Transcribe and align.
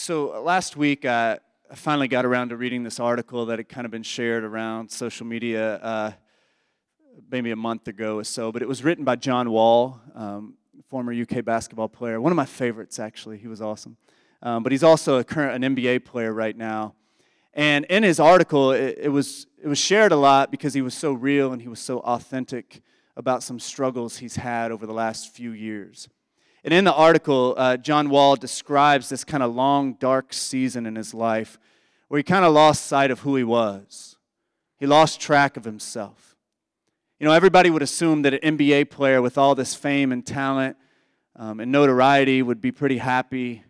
so 0.00 0.34
uh, 0.34 0.40
last 0.40 0.78
week, 0.78 1.04
uh, 1.04 1.36
I 1.70 1.74
finally 1.74 2.08
got 2.08 2.24
around 2.24 2.48
to 2.48 2.56
reading 2.56 2.82
this 2.82 2.98
article 2.98 3.44
that 3.46 3.58
had 3.58 3.68
kind 3.68 3.84
of 3.84 3.90
been 3.90 4.02
shared 4.02 4.44
around 4.44 4.90
social 4.90 5.26
media 5.26 5.74
uh, 5.76 6.12
maybe 7.30 7.50
a 7.50 7.56
month 7.56 7.86
ago 7.86 8.16
or 8.16 8.24
so, 8.24 8.50
but 8.50 8.62
it 8.62 8.68
was 8.68 8.82
written 8.82 9.04
by 9.04 9.16
John 9.16 9.50
Wall, 9.50 10.00
um, 10.14 10.54
former 10.88 11.12
UK 11.12 11.44
basketball 11.44 11.88
player. 11.88 12.18
One 12.18 12.32
of 12.32 12.36
my 12.36 12.46
favorites, 12.46 12.98
actually. 12.98 13.36
He 13.36 13.46
was 13.46 13.60
awesome. 13.60 13.98
Um, 14.42 14.62
but 14.62 14.72
he's 14.72 14.82
also 14.82 15.18
a 15.18 15.24
current 15.24 15.62
an 15.62 15.76
NBA 15.76 16.06
player 16.06 16.32
right 16.32 16.56
now. 16.56 16.94
And 17.52 17.84
in 17.84 18.02
his 18.02 18.18
article, 18.18 18.72
it, 18.72 18.96
it, 19.02 19.08
was, 19.10 19.46
it 19.62 19.68
was 19.68 19.78
shared 19.78 20.12
a 20.12 20.16
lot 20.16 20.50
because 20.50 20.72
he 20.72 20.80
was 20.80 20.94
so 20.94 21.12
real 21.12 21.52
and 21.52 21.60
he 21.60 21.68
was 21.68 21.80
so 21.80 21.98
authentic 22.00 22.80
about 23.18 23.42
some 23.42 23.60
struggles 23.60 24.16
he's 24.16 24.36
had 24.36 24.72
over 24.72 24.86
the 24.86 24.94
last 24.94 25.34
few 25.34 25.50
years. 25.50 26.08
And 26.62 26.74
in 26.74 26.84
the 26.84 26.92
article, 26.92 27.54
uh, 27.56 27.76
John 27.76 28.10
Wall 28.10 28.36
describes 28.36 29.08
this 29.08 29.24
kind 29.24 29.42
of 29.42 29.54
long, 29.54 29.94
dark 29.94 30.32
season 30.32 30.86
in 30.86 30.96
his 30.96 31.14
life 31.14 31.58
where 32.08 32.18
he 32.18 32.24
kind 32.24 32.44
of 32.44 32.52
lost 32.52 32.86
sight 32.86 33.10
of 33.10 33.20
who 33.20 33.36
he 33.36 33.44
was. 33.44 34.16
He 34.78 34.86
lost 34.86 35.20
track 35.20 35.56
of 35.56 35.64
himself. 35.64 36.36
You 37.18 37.26
know, 37.26 37.32
everybody 37.32 37.70
would 37.70 37.82
assume 37.82 38.22
that 38.22 38.34
an 38.34 38.56
NBA 38.56 38.90
player 38.90 39.22
with 39.22 39.38
all 39.38 39.54
this 39.54 39.74
fame 39.74 40.10
and 40.10 40.26
talent 40.26 40.76
um, 41.36 41.60
and 41.60 41.70
notoriety 41.70 42.42
would 42.42 42.60
be 42.60 42.72
pretty 42.72 42.98
happy 42.98 43.62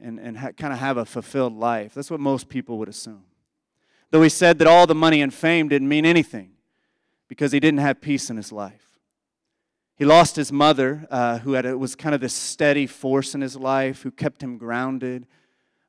and, 0.00 0.18
and 0.18 0.36
ha- 0.36 0.52
kind 0.52 0.72
of 0.72 0.78
have 0.78 0.96
a 0.96 1.04
fulfilled 1.04 1.56
life. 1.56 1.94
That's 1.94 2.10
what 2.10 2.20
most 2.20 2.48
people 2.48 2.78
would 2.78 2.88
assume. 2.88 3.24
Though 4.10 4.22
he 4.22 4.28
said 4.28 4.58
that 4.58 4.68
all 4.68 4.86
the 4.86 4.94
money 4.94 5.22
and 5.22 5.32
fame 5.32 5.68
didn't 5.68 5.88
mean 5.88 6.06
anything 6.06 6.52
because 7.28 7.52
he 7.52 7.60
didn't 7.60 7.80
have 7.80 8.00
peace 8.00 8.30
in 8.30 8.36
his 8.36 8.52
life. 8.52 8.87
He 9.98 10.04
lost 10.04 10.36
his 10.36 10.52
mother, 10.52 11.08
uh, 11.10 11.38
who 11.38 11.54
had 11.54 11.66
a, 11.66 11.76
was 11.76 11.96
kind 11.96 12.14
of 12.14 12.20
this 12.20 12.32
steady 12.32 12.86
force 12.86 13.34
in 13.34 13.40
his 13.40 13.56
life, 13.56 14.02
who 14.02 14.12
kept 14.12 14.40
him 14.40 14.56
grounded. 14.56 15.26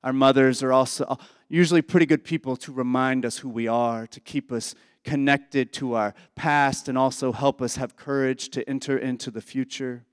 Our 0.03 0.13
mothers 0.13 0.63
are 0.63 0.73
also 0.73 1.05
uh, 1.05 1.15
usually 1.47 1.83
pretty 1.83 2.07
good 2.07 2.23
people 2.23 2.55
to 2.57 2.71
remind 2.71 3.23
us 3.23 3.37
who 3.37 3.49
we 3.49 3.67
are, 3.67 4.07
to 4.07 4.19
keep 4.19 4.51
us 4.51 4.73
connected 5.03 5.71
to 5.73 5.93
our 5.93 6.15
past, 6.33 6.89
and 6.89 6.97
also 6.97 7.31
help 7.31 7.61
us 7.61 7.75
have 7.75 7.95
courage 7.95 8.49
to 8.49 8.67
enter 8.67 8.97
into 8.97 9.29
the 9.29 9.41
future. 9.41 10.03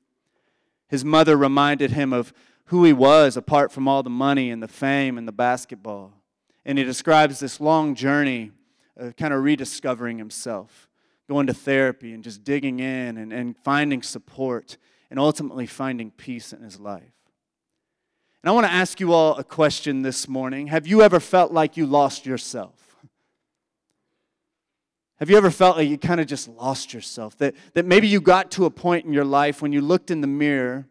His 0.89 1.03
mother 1.03 1.34
reminded 1.34 1.93
him 1.93 2.12
of 2.12 2.34
who 2.67 2.84
he 2.84 2.93
was 2.93 3.34
apart 3.34 3.73
from 3.73 3.89
all 3.89 4.03
the 4.03 4.11
money 4.11 4.51
and 4.51 4.62
the 4.62 4.69
fame 4.69 5.17
and 5.17 5.27
the 5.27 5.33
basketball. 5.33 6.12
And 6.67 6.77
he 6.77 6.84
describes 6.84 7.41
this 7.41 7.62
long 7.62 7.95
journey 7.95 8.51
of 8.95 9.17
kind 9.17 9.33
of 9.33 9.43
rediscovering 9.43 10.19
himself 10.19 10.86
going 11.29 11.47
to 11.49 11.55
therapy 11.55 12.13
and 12.13 12.23
just 12.23 12.45
digging 12.45 12.81
in 12.81 13.17
and, 13.17 13.33
and 13.33 13.57
finding 13.59 14.03
support 14.03 14.77
and 15.11 15.19
ultimately 15.19 15.67
finding 15.67 16.11
peace 16.11 16.53
in 16.53 16.63
his 16.63 16.79
life. 16.79 17.03
And 18.43 18.51
I 18.51 18.53
want 18.53 18.67
to 18.67 18.73
ask 18.73 19.01
you 19.01 19.13
all 19.13 19.37
a 19.37 19.45
question 19.45 20.03
this 20.03 20.29
morning. 20.29 20.69
Have 20.69 20.87
you 20.87 21.03
ever 21.03 21.19
felt 21.19 21.53
like 21.53 21.77
you 21.77 21.87
lost 21.87 22.27
yourself? 22.27 22.97
Have 25.19 25.31
you 25.31 25.37
ever 25.37 25.51
felt 25.51 25.79
like 25.79 25.89
you 25.89 25.97
kind 25.97 26.21
of 26.21 26.27
just 26.27 26.47
lost 26.47 26.93
yourself? 26.93 27.37
That, 27.39 27.55
that 27.73 27.87
maybe 27.87 28.07
you 28.07 28.21
got 28.21 28.51
to 28.53 28.67
a 28.67 28.71
point 28.71 29.07
in 29.07 29.13
your 29.13 29.25
life 29.25 29.63
when 29.63 29.73
you 29.73 29.81
looked 29.81 30.11
in 30.11 30.21
the 30.21 30.27
mirror 30.27 30.87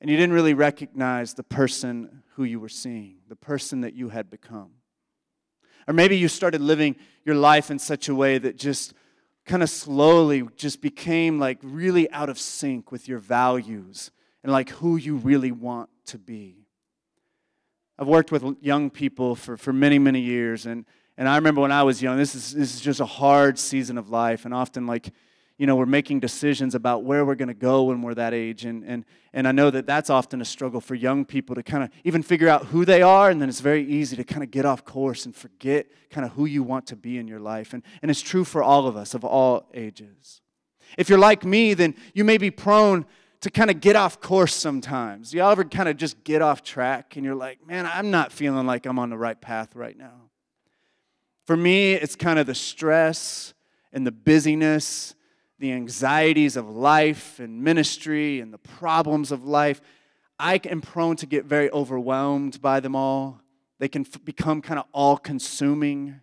and 0.00 0.10
you 0.10 0.16
didn't 0.16 0.34
really 0.34 0.54
recognize 0.54 1.34
the 1.34 1.42
person 1.42 2.22
who 2.34 2.44
you 2.44 2.58
were 2.58 2.68
seeing, 2.68 3.18
the 3.28 3.36
person 3.36 3.82
that 3.82 3.94
you 3.94 4.08
had 4.08 4.30
become. 4.30 4.70
Or 5.86 5.94
maybe 5.94 6.16
you 6.16 6.28
started 6.28 6.60
living 6.60 6.96
your 7.24 7.36
life 7.36 7.70
in 7.70 7.78
such 7.78 8.08
a 8.08 8.14
way 8.14 8.38
that 8.38 8.56
just 8.56 8.94
kind 9.46 9.62
of 9.62 9.70
slowly 9.70 10.46
just 10.56 10.82
became 10.82 11.38
like 11.38 11.58
really 11.62 12.10
out 12.10 12.28
of 12.28 12.38
sync 12.38 12.90
with 12.90 13.08
your 13.08 13.18
values 13.18 14.10
and 14.42 14.52
like 14.52 14.70
who 14.70 14.96
you 14.96 15.16
really 15.16 15.52
want 15.52 15.88
to 16.06 16.18
be. 16.18 16.66
I've 17.98 18.08
worked 18.08 18.30
with 18.30 18.44
young 18.60 18.90
people 18.90 19.34
for, 19.34 19.56
for 19.56 19.72
many, 19.72 19.98
many 19.98 20.20
years, 20.20 20.66
and, 20.66 20.84
and 21.16 21.28
I 21.28 21.36
remember 21.36 21.62
when 21.62 21.72
I 21.72 21.82
was 21.82 22.02
young, 22.02 22.18
this 22.18 22.34
is, 22.34 22.52
this 22.52 22.74
is 22.74 22.80
just 22.80 23.00
a 23.00 23.06
hard 23.06 23.58
season 23.58 23.96
of 23.96 24.10
life, 24.10 24.44
and 24.44 24.52
often 24.52 24.86
like 24.86 25.12
you 25.58 25.66
know, 25.66 25.76
we're 25.76 25.86
making 25.86 26.20
decisions 26.20 26.74
about 26.74 27.04
where 27.04 27.24
we're 27.24 27.34
going 27.34 27.48
to 27.48 27.54
go 27.54 27.84
when 27.84 28.02
we're 28.02 28.14
that 28.14 28.34
age. 28.34 28.66
And, 28.66 28.84
and, 28.84 29.04
and 29.32 29.48
I 29.48 29.52
know 29.52 29.70
that 29.70 29.86
that's 29.86 30.10
often 30.10 30.42
a 30.42 30.44
struggle 30.44 30.82
for 30.82 30.94
young 30.94 31.24
people 31.24 31.54
to 31.54 31.62
kind 31.62 31.82
of 31.82 31.90
even 32.04 32.22
figure 32.22 32.48
out 32.48 32.66
who 32.66 32.84
they 32.84 33.00
are. 33.00 33.30
And 33.30 33.40
then 33.40 33.48
it's 33.48 33.60
very 33.60 33.84
easy 33.84 34.16
to 34.16 34.24
kind 34.24 34.42
of 34.42 34.50
get 34.50 34.66
off 34.66 34.84
course 34.84 35.24
and 35.24 35.34
forget 35.34 35.86
kind 36.10 36.26
of 36.26 36.32
who 36.32 36.44
you 36.44 36.62
want 36.62 36.86
to 36.88 36.96
be 36.96 37.16
in 37.16 37.26
your 37.26 37.40
life. 37.40 37.72
And, 37.72 37.82
and 38.02 38.10
it's 38.10 38.20
true 38.20 38.44
for 38.44 38.62
all 38.62 38.86
of 38.86 38.96
us 38.96 39.14
of 39.14 39.24
all 39.24 39.70
ages. 39.72 40.42
If 40.98 41.08
you're 41.08 41.18
like 41.18 41.44
me, 41.44 41.72
then 41.72 41.94
you 42.12 42.22
may 42.22 42.36
be 42.36 42.50
prone 42.50 43.06
to 43.40 43.50
kind 43.50 43.70
of 43.70 43.80
get 43.80 43.96
off 43.96 44.20
course 44.20 44.54
sometimes. 44.54 45.32
Y'all 45.32 45.50
ever 45.50 45.64
kind 45.64 45.88
of 45.88 45.96
just 45.96 46.22
get 46.22 46.42
off 46.42 46.62
track 46.62 47.16
and 47.16 47.24
you're 47.24 47.34
like, 47.34 47.66
man, 47.66 47.86
I'm 47.86 48.10
not 48.10 48.30
feeling 48.30 48.66
like 48.66 48.84
I'm 48.84 48.98
on 48.98 49.08
the 49.08 49.16
right 49.18 49.40
path 49.40 49.74
right 49.74 49.96
now. 49.96 50.30
For 51.46 51.56
me, 51.56 51.94
it's 51.94 52.16
kind 52.16 52.38
of 52.38 52.46
the 52.46 52.54
stress 52.54 53.54
and 53.92 54.06
the 54.06 54.12
busyness 54.12 55.14
the 55.58 55.72
anxieties 55.72 56.56
of 56.56 56.68
life 56.68 57.38
and 57.38 57.62
ministry 57.62 58.40
and 58.40 58.52
the 58.52 58.58
problems 58.58 59.32
of 59.32 59.44
life, 59.44 59.80
I 60.38 60.60
am 60.64 60.82
prone 60.82 61.16
to 61.16 61.26
get 61.26 61.46
very 61.46 61.70
overwhelmed 61.70 62.60
by 62.60 62.80
them 62.80 62.94
all. 62.94 63.40
They 63.78 63.88
can 63.88 64.02
f- 64.02 64.22
become 64.24 64.60
kind 64.60 64.78
of 64.78 64.86
all 64.92 65.16
consuming. 65.16 66.20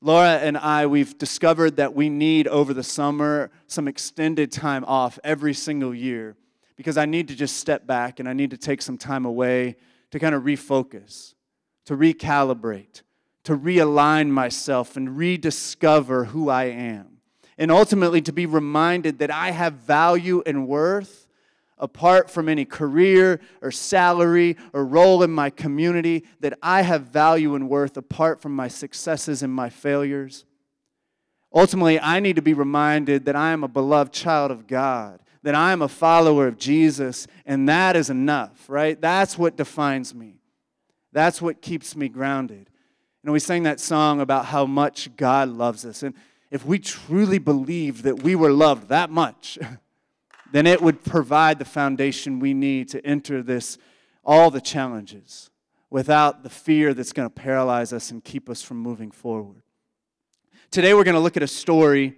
Laura 0.00 0.36
and 0.36 0.56
I, 0.56 0.86
we've 0.86 1.18
discovered 1.18 1.76
that 1.76 1.94
we 1.94 2.08
need 2.08 2.46
over 2.46 2.72
the 2.72 2.84
summer 2.84 3.50
some 3.66 3.88
extended 3.88 4.52
time 4.52 4.84
off 4.84 5.18
every 5.24 5.54
single 5.54 5.94
year 5.94 6.36
because 6.76 6.96
I 6.96 7.06
need 7.06 7.28
to 7.28 7.34
just 7.34 7.56
step 7.56 7.86
back 7.86 8.20
and 8.20 8.28
I 8.28 8.32
need 8.32 8.50
to 8.50 8.56
take 8.56 8.80
some 8.80 8.98
time 8.98 9.24
away 9.24 9.76
to 10.12 10.20
kind 10.20 10.34
of 10.34 10.44
refocus, 10.44 11.34
to 11.86 11.96
recalibrate, 11.96 13.02
to 13.44 13.56
realign 13.56 14.28
myself 14.28 14.96
and 14.96 15.16
rediscover 15.16 16.26
who 16.26 16.48
I 16.48 16.64
am 16.64 17.15
and 17.58 17.70
ultimately 17.70 18.20
to 18.22 18.32
be 18.32 18.46
reminded 18.46 19.18
that 19.20 19.30
I 19.30 19.50
have 19.50 19.74
value 19.74 20.42
and 20.44 20.68
worth 20.68 21.26
apart 21.78 22.30
from 22.30 22.48
any 22.48 22.64
career 22.64 23.40
or 23.60 23.70
salary 23.70 24.56
or 24.72 24.84
role 24.84 25.22
in 25.22 25.30
my 25.30 25.50
community, 25.50 26.24
that 26.40 26.58
I 26.62 26.82
have 26.82 27.02
value 27.02 27.54
and 27.54 27.68
worth 27.68 27.96
apart 27.96 28.40
from 28.40 28.56
my 28.56 28.68
successes 28.68 29.42
and 29.42 29.52
my 29.52 29.68
failures. 29.68 30.44
Ultimately, 31.54 32.00
I 32.00 32.20
need 32.20 32.36
to 32.36 32.42
be 32.42 32.54
reminded 32.54 33.26
that 33.26 33.36
I 33.36 33.52
am 33.52 33.62
a 33.64 33.68
beloved 33.68 34.12
child 34.12 34.50
of 34.50 34.66
God, 34.66 35.20
that 35.42 35.54
I 35.54 35.72
am 35.72 35.82
a 35.82 35.88
follower 35.88 36.46
of 36.46 36.58
Jesus, 36.58 37.26
and 37.44 37.68
that 37.68 37.94
is 37.96 38.10
enough, 38.10 38.68
right? 38.68 39.00
That's 39.00 39.38
what 39.38 39.56
defines 39.56 40.14
me. 40.14 40.40
That's 41.12 41.40
what 41.40 41.62
keeps 41.62 41.96
me 41.96 42.08
grounded. 42.08 42.68
And 43.22 43.32
we 43.32 43.38
sang 43.38 43.64
that 43.64 43.80
song 43.80 44.20
about 44.20 44.46
how 44.46 44.66
much 44.66 45.14
God 45.16 45.48
loves 45.48 45.84
us. 45.84 46.02
And 46.02 46.14
if 46.50 46.64
we 46.64 46.78
truly 46.78 47.38
believed 47.38 48.04
that 48.04 48.22
we 48.22 48.34
were 48.34 48.52
loved 48.52 48.88
that 48.88 49.10
much, 49.10 49.58
then 50.52 50.66
it 50.66 50.80
would 50.80 51.04
provide 51.04 51.58
the 51.58 51.64
foundation 51.64 52.38
we 52.38 52.54
need 52.54 52.88
to 52.90 53.04
enter 53.04 53.42
this, 53.42 53.78
all 54.24 54.50
the 54.50 54.60
challenges, 54.60 55.50
without 55.90 56.42
the 56.42 56.50
fear 56.50 56.94
that's 56.94 57.12
going 57.12 57.28
to 57.28 57.34
paralyze 57.34 57.92
us 57.92 58.10
and 58.10 58.24
keep 58.24 58.48
us 58.48 58.62
from 58.62 58.78
moving 58.78 59.10
forward. 59.10 59.62
Today, 60.70 60.94
we're 60.94 61.04
going 61.04 61.14
to 61.14 61.20
look 61.20 61.36
at 61.36 61.42
a 61.42 61.48
story 61.48 62.16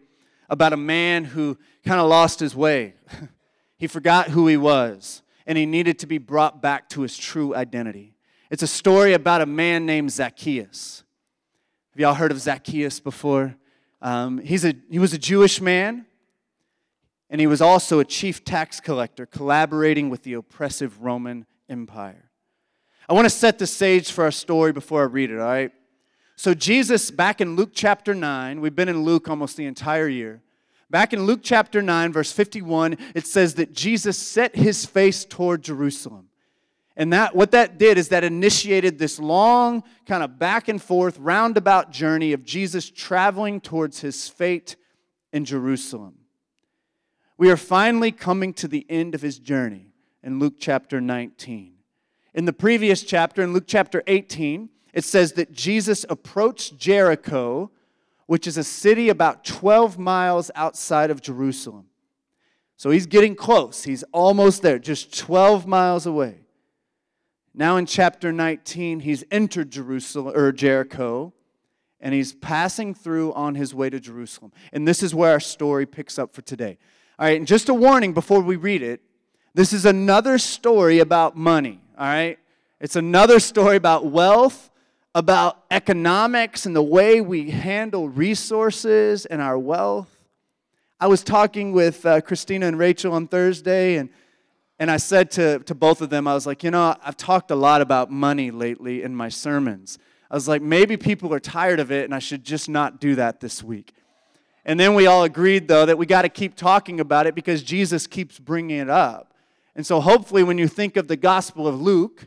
about 0.51 0.73
a 0.73 0.77
man 0.77 1.25
who 1.25 1.59
kind 1.85 2.01
of 2.01 2.09
lost 2.09 2.41
his 2.41 2.57
way. 2.57 2.95
he 3.77 3.87
forgot 3.87 4.29
who 4.29 4.47
he 4.47 4.57
was, 4.57 5.23
and 5.47 5.59
he 5.59 5.67
needed 5.67 5.99
to 6.01 6.07
be 6.07 6.19
brought 6.19 6.63
back 6.63 6.89
to 6.91 7.03
his 7.03 7.17
true 7.17 7.55
identity. 7.55 8.15
It's 8.51 8.63
a 8.63 8.67
story 8.67 9.13
about 9.13 9.43
a 9.43 9.47
man 9.47 9.85
named 9.85 10.11
Zacchaeus. 10.11 11.05
Have 11.93 12.01
y'all 12.01 12.15
heard 12.15 12.31
of 12.31 12.41
Zacchaeus 12.41 13.01
before? 13.01 13.57
Um, 14.01 14.39
he's 14.39 14.65
a, 14.65 14.75
he 14.91 14.99
was 14.99 15.13
a 15.13 15.19
Jewish 15.19 15.61
man, 15.61 16.07
and 17.31 17.41
he 17.41 17.47
was 17.47 17.61
also 17.61 17.99
a 17.99 18.05
chief 18.05 18.45
tax 18.45 18.81
collector, 18.81 19.27
collaborating 19.27 20.09
with 20.11 20.23
the 20.23 20.35
oppressive 20.35 21.03
Roman 21.03 21.47
Empire. 21.69 22.31
I 23.09 23.15
want 23.15 23.27
to 23.27 23.31
set 23.31 23.59
the 23.59 23.67
stage 23.67 24.11
for 24.13 24.25
our 24.25 24.31
story 24.31 24.73
before 24.73 25.03
I 25.03 25.07
read 25.07 25.31
it, 25.31 25.39
all 25.39 25.47
right? 25.47 25.73
So, 26.37 26.55
Jesus, 26.55 27.11
back 27.11 27.41
in 27.41 27.57
Luke 27.57 27.71
chapter 27.75 28.15
9, 28.15 28.61
we've 28.61 28.77
been 28.77 28.89
in 28.89 29.03
Luke 29.03 29.29
almost 29.29 29.57
the 29.57 29.67
entire 29.67 30.09
year. 30.09 30.41
Back 30.91 31.13
in 31.13 31.25
Luke 31.25 31.41
chapter 31.43 31.83
9, 31.83 32.13
verse 32.13 32.33
51, 32.33 32.97
it 33.15 33.27
says 33.27 33.55
that 33.55 33.73
Jesus 33.75 34.17
set 34.17 34.57
his 34.57 34.87
face 34.87 35.25
toward 35.25 35.63
Jerusalem. 35.63 36.28
And 36.99 37.13
that 37.13 37.37
what 37.37 37.53
that 37.53 37.79
did 37.79 37.97
is 37.97 38.09
that 38.09 38.25
initiated 38.25 38.99
this 38.99 39.21
long 39.21 39.85
kind 40.05 40.25
of 40.25 40.37
back 40.37 40.67
and 40.67 40.83
forth 40.83 41.17
roundabout 41.21 41.93
journey 41.93 42.33
of 42.33 42.45
Jesus 42.45 42.91
traveling 42.91 43.61
towards 43.61 44.01
his 44.01 44.29
fate 44.29 44.75
in 45.33 45.45
Jerusalem. 45.45 46.17
We 47.39 47.53
are 47.53 47.57
finally 47.57 48.11
coming 48.11 48.53
to 48.55 48.67
the 48.67 48.85
end 48.91 49.15
of 49.15 49.23
his 49.23 49.39
journey 49.39 49.93
in 50.25 50.41
Luke 50.41 50.55
chapter 50.59 51.01
19. 51.01 51.75
In 52.35 52.45
the 52.47 52.53
previous 52.53 53.05
chapter, 53.05 53.43
in 53.43 53.53
Luke 53.53 53.69
chapter 53.69 54.03
18, 54.09 54.69
it 54.93 55.05
says 55.05 55.35
that 55.35 55.53
Jesus 55.53 56.05
approached 56.11 56.79
Jericho, 56.79 57.71
which 58.27 58.49
is 58.49 58.59
a 58.59 58.65
city 58.65 59.09
about 59.09 59.45
12 59.45 60.01
miles 60.01 60.51
outside 60.57 61.13
of 61.13 61.23
Jerusalem. 61.23 61.87
So 62.77 62.91
he's 62.91 63.07
getting 63.07 63.37
close. 63.37 63.85
He's 63.85 64.03
almost 64.13 64.63
there, 64.63 64.81
just 64.81 65.17
12 65.17 65.65
miles 65.65 66.05
away. 66.05 66.48
Now 67.59 67.77
in 67.77 67.87
chapter 67.87 68.33
19, 68.33 69.01
he's 69.01 69.25
entered 69.33 69.73
Jerusalem 69.73 70.33
or 70.37 70.53
Jericho 70.53 71.33
and 71.99 72.15
he's 72.15 72.33
passing 72.33 72.95
through 72.95 73.33
on 73.33 73.57
his 73.57 73.75
way 73.75 73.91
to 73.91 73.99
Jerusalem. 73.99 74.53
And 74.73 74.87
this 74.87 75.03
is 75.03 75.13
where 75.13 75.33
our 75.33 75.41
story 75.41 75.85
picks 75.85 76.21
up 76.21 76.33
for 76.33 76.41
today. 76.41 76.79
All 77.19 77.27
right, 77.27 77.37
and 77.37 77.49
just 77.49 77.69
a 77.69 77.75
warning 77.75 78.15
before 78.15 78.41
we 78.41 78.55
read 78.55 78.83
it 78.83 79.03
this 79.55 79.73
is 79.73 79.87
another 79.87 80.39
story 80.39 81.01
about 81.01 81.37
money, 81.37 81.81
all 81.99 82.07
right? 82.07 82.39
It's 82.81 82.95
another 82.95 83.41
story 83.41 83.75
about 83.75 84.07
wealth, 84.07 84.71
about 85.13 85.65
economics, 85.69 86.65
and 86.65 86.77
the 86.77 86.83
way 86.83 87.21
we 87.21 87.51
handle 87.51 88.09
resources 88.09 89.27
and 89.27 89.43
our 89.43 89.59
wealth. 89.59 90.17
I 91.01 91.09
was 91.09 91.25
talking 91.25 91.73
with 91.73 92.07
uh, 92.07 92.21
Christina 92.21 92.69
and 92.69 92.79
Rachel 92.79 93.13
on 93.15 93.27
Thursday, 93.27 93.97
and, 93.97 94.11
and 94.79 94.91
I 94.91 94.97
said 94.97 95.31
to, 95.33 95.59
to 95.61 95.75
both 95.75 96.01
of 96.01 96.11
them, 96.11 96.29
I 96.29 96.35
was 96.35 96.47
like, 96.47 96.63
you 96.63 96.71
know, 96.71 96.95
I've 97.03 97.17
talked 97.17 97.51
a 97.51 97.57
lot 97.57 97.81
about 97.81 98.11
money 98.11 98.51
lately 98.51 99.03
in 99.03 99.15
my 99.15 99.29
sermons. 99.29 99.99
I 100.31 100.35
was 100.35 100.47
like, 100.47 100.63
maybe 100.63 100.97
people 100.97 101.35
are 101.35 101.41
tired 101.41 101.81
of 101.81 101.91
it, 101.91 102.05
and 102.05 102.15
I 102.15 102.19
should 102.21 102.45
just 102.45 102.69
not 102.69 103.01
do 103.01 103.15
that 103.17 103.41
this 103.41 103.63
week. 103.63 103.95
And 104.65 104.79
then 104.79 104.95
we 104.95 105.07
all 105.07 105.25
agreed, 105.25 105.67
though, 105.67 105.87
that 105.87 105.99
we 105.99 106.07
got 106.07 106.23
to 106.23 106.29
keep 106.29 106.55
talking 106.55 107.01
about 107.01 107.27
it 107.27 107.35
because 107.35 107.63
Jesus 107.63 108.07
keeps 108.07 108.39
bringing 108.39 108.79
it 108.79 108.91
up. 108.91 109.35
And 109.75 109.87
so, 109.87 110.01
hopefully, 110.01 110.43
when 110.43 110.59
you 110.59 110.69
think 110.69 110.97
of 110.97 111.09
the 111.09 111.17
Gospel 111.17 111.67
of 111.67 111.81
Luke, 111.81 112.27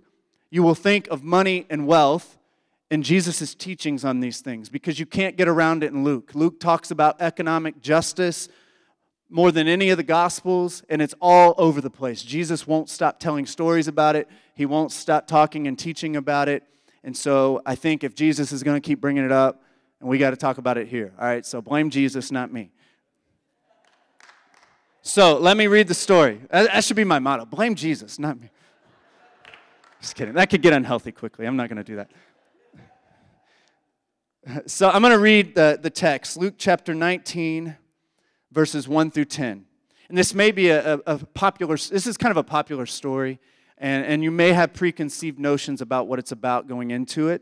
you 0.49 0.63
will 0.63 0.75
think 0.75 1.07
of 1.09 1.23
money 1.23 1.65
and 1.69 1.85
wealth 1.87 2.37
and 2.89 3.03
Jesus' 3.03 3.55
teachings 3.55 4.03
on 4.03 4.19
these 4.19 4.41
things 4.41 4.67
because 4.67 4.99
you 4.99 5.05
can't 5.05 5.37
get 5.37 5.47
around 5.47 5.83
it 5.83 5.93
in 5.93 6.03
Luke. 6.03 6.31
Luke 6.33 6.59
talks 6.59 6.91
about 6.91 7.21
economic 7.21 7.81
justice 7.81 8.49
more 9.31 9.51
than 9.51 9.67
any 9.67 9.89
of 9.89 9.97
the 9.97 10.03
Gospels, 10.03 10.83
and 10.89 11.01
it's 11.01 11.15
all 11.21 11.55
over 11.57 11.79
the 11.79 11.89
place. 11.89 12.21
Jesus 12.21 12.67
won't 12.67 12.89
stop 12.89 13.19
telling 13.19 13.45
stories 13.45 13.87
about 13.87 14.15
it, 14.15 14.27
he 14.53 14.65
won't 14.65 14.91
stop 14.91 15.25
talking 15.25 15.67
and 15.67 15.79
teaching 15.79 16.17
about 16.17 16.49
it. 16.49 16.63
And 17.03 17.15
so 17.15 17.61
I 17.65 17.75
think 17.75 18.03
if 18.03 18.13
Jesus 18.13 18.51
is 18.51 18.61
going 18.61 18.79
to 18.79 18.85
keep 18.85 18.99
bringing 18.99 19.23
it 19.23 19.31
up, 19.31 19.63
and 20.01 20.09
we 20.09 20.17
got 20.17 20.31
to 20.31 20.35
talk 20.35 20.57
about 20.57 20.77
it 20.77 20.87
here. 20.87 21.13
All 21.17 21.25
right, 21.25 21.45
so 21.45 21.61
blame 21.61 21.89
Jesus, 21.89 22.31
not 22.31 22.51
me. 22.51 22.71
So 25.01 25.37
let 25.37 25.57
me 25.57 25.67
read 25.67 25.87
the 25.87 25.93
story. 25.93 26.41
That 26.51 26.83
should 26.83 26.97
be 26.97 27.03
my 27.03 27.19
motto 27.19 27.45
blame 27.45 27.75
Jesus, 27.75 28.19
not 28.19 28.39
me. 28.39 28.49
Just 30.01 30.15
kidding. 30.15 30.33
That 30.33 30.49
could 30.49 30.61
get 30.61 30.73
unhealthy 30.73 31.11
quickly. 31.11 31.45
I'm 31.45 31.55
not 31.55 31.69
going 31.69 31.77
to 31.77 31.83
do 31.83 31.95
that. 31.95 32.11
So 34.65 34.89
I'm 34.89 35.01
going 35.01 35.13
to 35.13 35.19
read 35.19 35.53
the, 35.53 35.79
the 35.79 35.91
text 35.91 36.35
Luke 36.35 36.55
chapter 36.57 36.95
19, 36.95 37.77
verses 38.51 38.87
1 38.87 39.11
through 39.11 39.25
10. 39.25 39.65
And 40.09 40.17
this 40.17 40.33
may 40.33 40.51
be 40.51 40.69
a, 40.69 40.95
a, 40.95 40.99
a 41.05 41.17
popular, 41.19 41.75
this 41.75 42.05
is 42.05 42.17
kind 42.17 42.31
of 42.31 42.37
a 42.37 42.43
popular 42.43 42.85
story. 42.85 43.39
And, 43.77 44.05
and 44.05 44.23
you 44.23 44.29
may 44.29 44.51
have 44.53 44.73
preconceived 44.73 45.39
notions 45.39 45.81
about 45.81 46.07
what 46.07 46.19
it's 46.19 46.31
about 46.31 46.67
going 46.67 46.91
into 46.91 47.29
it. 47.29 47.41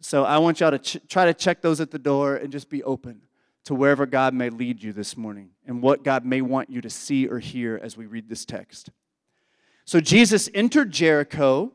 So 0.00 0.24
I 0.24 0.38
want 0.38 0.60
y'all 0.60 0.70
to 0.70 0.78
ch- 0.78 0.98
try 1.08 1.26
to 1.26 1.34
check 1.34 1.60
those 1.60 1.80
at 1.80 1.90
the 1.90 1.98
door 1.98 2.36
and 2.36 2.50
just 2.50 2.70
be 2.70 2.82
open 2.82 3.22
to 3.64 3.74
wherever 3.74 4.06
God 4.06 4.32
may 4.32 4.48
lead 4.48 4.82
you 4.82 4.92
this 4.92 5.16
morning 5.16 5.50
and 5.66 5.82
what 5.82 6.02
God 6.02 6.24
may 6.24 6.40
want 6.40 6.70
you 6.70 6.80
to 6.80 6.88
see 6.88 7.26
or 7.26 7.38
hear 7.38 7.78
as 7.82 7.96
we 7.96 8.06
read 8.06 8.28
this 8.28 8.44
text. 8.44 8.90
So 9.84 10.00
Jesus 10.00 10.48
entered 10.54 10.90
Jericho, 10.90 11.72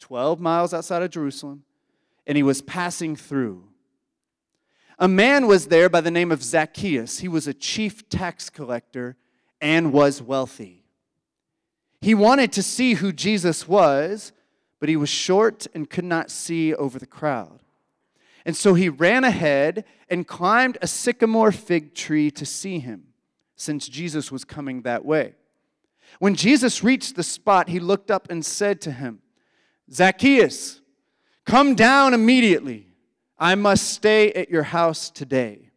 12 0.00 0.40
miles 0.40 0.74
outside 0.74 1.02
of 1.02 1.10
Jerusalem, 1.10 1.62
and 2.26 2.36
he 2.36 2.42
was 2.42 2.60
passing 2.60 3.16
through. 3.16 3.68
A 4.98 5.08
man 5.08 5.46
was 5.46 5.66
there 5.66 5.88
by 5.88 6.00
the 6.00 6.10
name 6.10 6.32
of 6.32 6.42
Zacchaeus. 6.42 7.18
He 7.18 7.28
was 7.28 7.46
a 7.46 7.54
chief 7.54 8.08
tax 8.08 8.48
collector 8.48 9.16
and 9.60 9.92
was 9.92 10.22
wealthy. 10.22 10.84
He 12.00 12.14
wanted 12.14 12.52
to 12.52 12.62
see 12.62 12.94
who 12.94 13.12
Jesus 13.12 13.68
was, 13.68 14.32
but 14.80 14.88
he 14.88 14.96
was 14.96 15.08
short 15.08 15.66
and 15.74 15.90
could 15.90 16.04
not 16.04 16.30
see 16.30 16.74
over 16.74 16.98
the 16.98 17.06
crowd. 17.06 17.60
And 18.44 18.56
so 18.56 18.74
he 18.74 18.88
ran 18.88 19.24
ahead 19.24 19.84
and 20.08 20.26
climbed 20.26 20.78
a 20.80 20.86
sycamore 20.86 21.52
fig 21.52 21.94
tree 21.94 22.30
to 22.30 22.46
see 22.46 22.78
him, 22.78 23.08
since 23.56 23.88
Jesus 23.88 24.30
was 24.30 24.44
coming 24.44 24.82
that 24.82 25.04
way. 25.04 25.34
When 26.20 26.34
Jesus 26.34 26.84
reached 26.84 27.16
the 27.16 27.22
spot, 27.22 27.68
he 27.68 27.80
looked 27.80 28.10
up 28.10 28.30
and 28.30 28.46
said 28.46 28.80
to 28.82 28.92
him, 28.92 29.20
Zacchaeus, 29.92 30.80
come 31.44 31.74
down 31.74 32.14
immediately. 32.14 32.85
I 33.38 33.54
must 33.54 33.90
stay 33.90 34.32
at 34.32 34.50
your 34.50 34.62
house 34.62 35.10
today. 35.10 35.70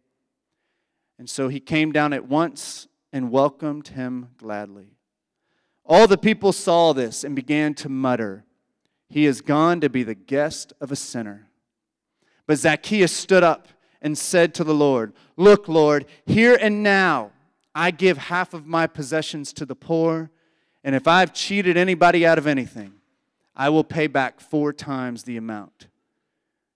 And 1.18 1.30
so 1.30 1.50
he 1.50 1.60
came 1.60 1.92
down 1.92 2.14
at 2.14 2.28
once 2.28 2.88
and 3.12 3.32
welcomed 3.32 3.90
him 3.90 4.30
gladly. 4.38 4.96
All 5.86 6.08
the 6.08 6.18
people 6.18 6.54
saw 6.54 6.94
this 6.94 7.24
and 7.24 7.36
began 7.36 7.74
to 7.76 7.90
mutter, 7.90 8.46
He 9.10 9.26
is 9.26 9.42
gone 9.42 9.82
to 9.82 9.90
be 9.90 10.04
the 10.04 10.16
guest 10.16 10.72
of 10.80 10.92
a 10.92 10.96
sinner. 10.96 11.50
But 12.46 12.60
Zacchaeus 12.60 13.12
stood 13.12 13.44
up 13.44 13.68
and 14.02 14.18
said 14.18 14.54
to 14.54 14.64
the 14.64 14.74
Lord, 14.74 15.14
Look, 15.36 15.68
Lord, 15.68 16.06
here 16.26 16.58
and 16.60 16.84
now 16.84 17.32
I 17.76 17.92
give 17.92 18.18
half 18.18 18.54
of 18.54 18.66
my 18.66 18.88
possessions 18.88 19.52
to 19.54 19.66
the 19.66 19.76
poor, 19.76 20.30
and 20.84 20.96
if 20.96 21.08
I've 21.08 21.34
cheated 21.34 21.76
anybody 21.76 22.26
out 22.26 22.38
of 22.38 22.48
anything, 22.48 22.94
I 23.56 23.70
will 23.70 23.84
pay 23.84 24.08
back 24.08 24.40
four 24.40 24.72
times 24.72 25.24
the 25.24 25.38
amount. 25.38 25.89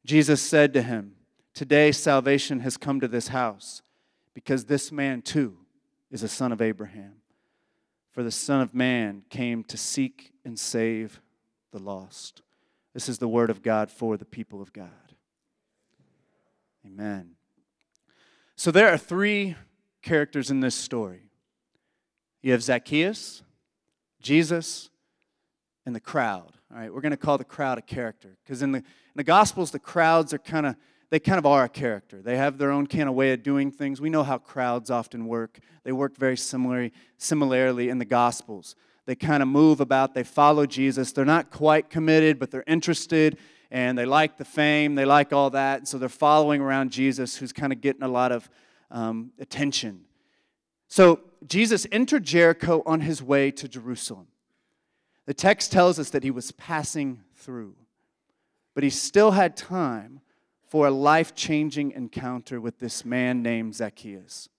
Jesus 0.06 0.42
said 0.42 0.74
to 0.74 0.82
him, 0.82 1.16
Today 1.54 1.92
salvation 1.92 2.62
has 2.62 2.78
come 2.78 3.00
to 3.00 3.08
this 3.08 3.30
house, 3.30 3.82
because 4.34 4.66
this 4.66 4.92
man 4.92 5.22
too 5.22 5.58
is 6.12 6.24
a 6.24 6.28
son 6.28 6.52
of 6.52 6.62
Abraham. 6.62 7.16
For 8.12 8.22
the 8.22 8.32
Son 8.32 8.62
of 8.62 8.76
Man 8.76 9.24
came 9.30 9.64
to 9.66 9.76
seek 9.76 10.34
and 10.46 10.58
save 10.58 11.20
the 11.72 11.80
lost. 11.80 12.44
This 12.94 13.10
is 13.10 13.18
the 13.18 13.28
word 13.28 13.50
of 13.50 13.64
God 13.64 13.90
for 13.90 14.18
the 14.18 14.26
people 14.26 14.62
of 14.62 14.72
God. 14.72 14.92
Amen. 16.86 17.32
So 18.56 18.70
there 18.70 18.90
are 18.90 19.00
three 19.00 19.56
characters 20.04 20.52
in 20.52 20.60
this 20.60 20.76
story 20.76 21.24
you 22.44 22.52
have 22.52 22.62
Zacchaeus, 22.62 23.42
Jesus, 24.22 24.90
and 25.86 25.96
the 25.96 26.02
crowd. 26.02 26.52
All 26.70 26.78
right, 26.78 26.94
we're 26.94 27.02
going 27.02 27.12
to 27.12 27.18
call 27.18 27.38
the 27.38 27.46
crowd 27.46 27.78
a 27.78 27.82
character 27.82 28.38
because 28.44 28.62
in 28.62 28.74
the, 28.74 28.84
in 29.14 29.20
the 29.20 29.24
Gospels, 29.24 29.72
the 29.72 29.80
crowds 29.80 30.34
are 30.34 30.40
kind 30.40 30.66
of 30.66 30.76
they 31.10 31.20
kind 31.20 31.38
of 31.38 31.46
are 31.46 31.66
a 31.66 31.70
character. 31.70 32.24
They 32.24 32.38
have 32.38 32.58
their 32.58 32.72
own 32.72 32.88
kind 32.88 33.08
of 33.08 33.14
way 33.14 33.34
of 33.34 33.44
doing 33.44 33.70
things. 33.70 34.02
We 34.02 34.10
know 34.10 34.24
how 34.24 34.40
crowds 34.40 34.90
often 34.90 35.28
work. 35.28 35.60
They 35.84 35.92
work 35.92 36.18
very 36.18 36.36
similarly, 36.36 36.92
similarly 37.20 37.90
in 37.90 38.00
the 38.00 38.06
Gospels. 38.06 38.76
They 39.06 39.14
kind 39.14 39.44
of 39.44 39.48
move 39.48 39.80
about, 39.80 40.16
they 40.16 40.24
follow 40.24 40.66
Jesus. 40.66 41.12
They're 41.12 41.24
not 41.24 41.52
quite 41.52 41.92
committed, 41.92 42.40
but 42.40 42.50
they're 42.50 42.64
interested 42.66 43.38
and 43.70 43.98
they 43.98 44.06
like 44.06 44.38
the 44.38 44.46
fame, 44.46 44.94
they 44.94 45.04
like 45.04 45.34
all 45.34 45.50
that. 45.50 45.80
And 45.80 45.88
so 45.88 45.98
they're 45.98 46.08
following 46.08 46.62
around 46.62 46.92
Jesus, 46.92 47.36
who's 47.36 47.52
kind 47.52 47.74
of 47.74 47.82
getting 47.82 48.04
a 48.04 48.08
lot 48.08 48.32
of 48.32 48.48
um, 48.92 49.32
attention. 49.40 50.06
So 50.88 51.22
Jesus 51.48 51.88
entered 51.92 52.24
Jericho 52.24 52.84
on 52.86 53.02
his 53.02 53.22
way 53.22 53.50
to 53.52 53.68
Jerusalem. 53.68 54.28
The 55.26 55.34
text 55.34 55.72
tells 55.72 55.98
us 55.98 56.12
that 56.12 56.24
he 56.24 56.30
was 56.30 56.52
passing 56.52 57.22
through, 57.36 57.76
but 58.74 58.84
he 58.84 58.90
still 58.90 59.32
had 59.32 59.56
time 59.56 60.22
for 60.68 60.88
a 60.88 60.92
life 60.92 61.36
changing 61.36 61.92
encounter 61.92 62.60
with 62.60 62.80
this 62.80 63.06
man 63.06 63.44
named 63.44 63.76
Zacchaeus. 63.76 64.50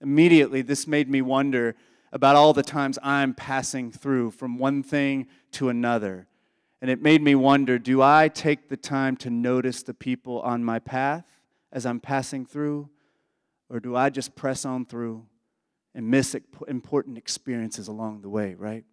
Immediately, 0.00 0.62
this 0.62 0.86
made 0.86 1.08
me 1.08 1.22
wonder 1.22 1.74
about 2.12 2.36
all 2.36 2.52
the 2.52 2.62
times 2.62 2.98
I'm 3.02 3.34
passing 3.34 3.90
through 3.90 4.30
from 4.30 4.58
one 4.58 4.82
thing 4.82 5.26
to 5.52 5.68
another. 5.68 6.28
And 6.80 6.90
it 6.90 7.02
made 7.02 7.20
me 7.20 7.34
wonder 7.34 7.78
do 7.78 8.00
I 8.00 8.28
take 8.28 8.68
the 8.68 8.76
time 8.76 9.16
to 9.18 9.30
notice 9.30 9.82
the 9.82 9.94
people 9.94 10.40
on 10.42 10.62
my 10.62 10.78
path 10.78 11.26
as 11.72 11.84
I'm 11.84 11.98
passing 11.98 12.46
through? 12.46 12.88
Or 13.68 13.80
do 13.80 13.96
I 13.96 14.10
just 14.10 14.36
press 14.36 14.64
on 14.64 14.86
through 14.86 15.26
and 15.94 16.08
miss 16.08 16.36
important 16.68 17.18
experiences 17.18 17.88
along 17.88 18.20
the 18.20 18.28
way, 18.28 18.54
right? 18.54 18.84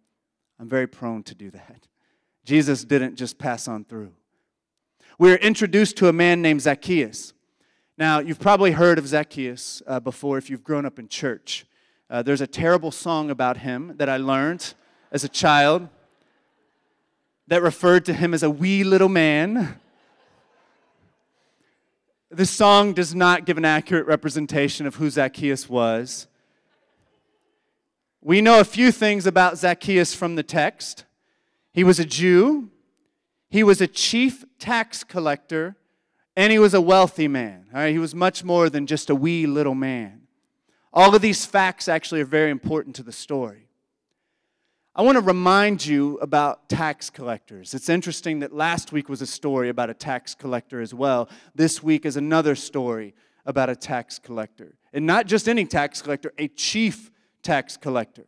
I'm 0.58 0.68
very 0.68 0.88
prone 0.88 1.22
to 1.24 1.34
do 1.36 1.50
that. 1.52 1.86
Jesus 2.44 2.84
didn't 2.84 3.14
just 3.14 3.38
pass 3.38 3.68
on 3.68 3.84
through 3.84 4.12
we're 5.18 5.36
introduced 5.36 5.96
to 5.98 6.08
a 6.08 6.12
man 6.12 6.42
named 6.42 6.62
Zacchaeus. 6.62 7.32
Now, 7.96 8.18
you've 8.18 8.40
probably 8.40 8.72
heard 8.72 8.98
of 8.98 9.06
Zacchaeus 9.06 9.80
uh, 9.86 10.00
before 10.00 10.38
if 10.38 10.50
you've 10.50 10.64
grown 10.64 10.84
up 10.84 10.98
in 10.98 11.08
church. 11.08 11.66
Uh, 12.10 12.22
there's 12.22 12.40
a 12.40 12.46
terrible 12.46 12.90
song 12.90 13.30
about 13.30 13.58
him 13.58 13.94
that 13.96 14.08
I 14.08 14.16
learned 14.16 14.74
as 15.12 15.22
a 15.22 15.28
child 15.28 15.88
that 17.46 17.62
referred 17.62 18.04
to 18.06 18.12
him 18.12 18.34
as 18.34 18.42
a 18.42 18.50
wee 18.50 18.82
little 18.82 19.08
man. 19.08 19.78
This 22.30 22.50
song 22.50 22.92
does 22.92 23.14
not 23.14 23.46
give 23.46 23.56
an 23.56 23.64
accurate 23.64 24.06
representation 24.06 24.86
of 24.86 24.96
who 24.96 25.08
Zacchaeus 25.08 25.68
was. 25.68 26.26
We 28.20 28.40
know 28.40 28.58
a 28.58 28.64
few 28.64 28.90
things 28.90 29.26
about 29.26 29.58
Zacchaeus 29.58 30.14
from 30.14 30.34
the 30.34 30.42
text. 30.42 31.04
He 31.72 31.84
was 31.84 32.00
a 32.00 32.04
Jew, 32.04 32.70
he 33.54 33.62
was 33.62 33.80
a 33.80 33.86
chief 33.86 34.44
tax 34.58 35.04
collector 35.04 35.76
and 36.34 36.50
he 36.50 36.58
was 36.58 36.74
a 36.74 36.80
wealthy 36.80 37.28
man. 37.28 37.66
He 37.72 38.00
was 38.00 38.12
much 38.12 38.42
more 38.42 38.68
than 38.68 38.84
just 38.84 39.10
a 39.10 39.14
wee 39.14 39.46
little 39.46 39.76
man. 39.76 40.22
All 40.92 41.14
of 41.14 41.22
these 41.22 41.46
facts 41.46 41.86
actually 41.86 42.20
are 42.20 42.24
very 42.24 42.50
important 42.50 42.96
to 42.96 43.04
the 43.04 43.12
story. 43.12 43.68
I 44.92 45.02
want 45.02 45.14
to 45.18 45.22
remind 45.22 45.86
you 45.86 46.18
about 46.18 46.68
tax 46.68 47.10
collectors. 47.10 47.74
It's 47.74 47.88
interesting 47.88 48.40
that 48.40 48.52
last 48.52 48.90
week 48.90 49.08
was 49.08 49.22
a 49.22 49.26
story 49.26 49.68
about 49.68 49.88
a 49.88 49.94
tax 49.94 50.34
collector 50.34 50.80
as 50.80 50.92
well. 50.92 51.28
This 51.54 51.80
week 51.80 52.04
is 52.04 52.16
another 52.16 52.56
story 52.56 53.14
about 53.46 53.70
a 53.70 53.76
tax 53.76 54.18
collector. 54.18 54.74
And 54.92 55.06
not 55.06 55.28
just 55.28 55.48
any 55.48 55.64
tax 55.64 56.02
collector, 56.02 56.32
a 56.38 56.48
chief 56.48 57.12
tax 57.44 57.76
collector. 57.76 58.26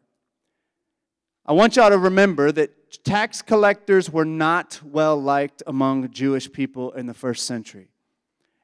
I 1.45 1.53
want 1.53 1.75
y'all 1.75 1.91
to 1.91 1.99
remember 1.99 2.53
that 2.53 2.86
tax 3.03 3.43
collectors 3.43 4.11
were 4.11 4.25
not 4.25 4.81
well 4.85 5.21
liked 5.21 5.63
among 5.67 6.11
Jewish 6.11 6.51
people 6.51 6.93
in 6.93 7.07
the 7.07 7.15
first 7.15 7.47
century. 7.47 7.89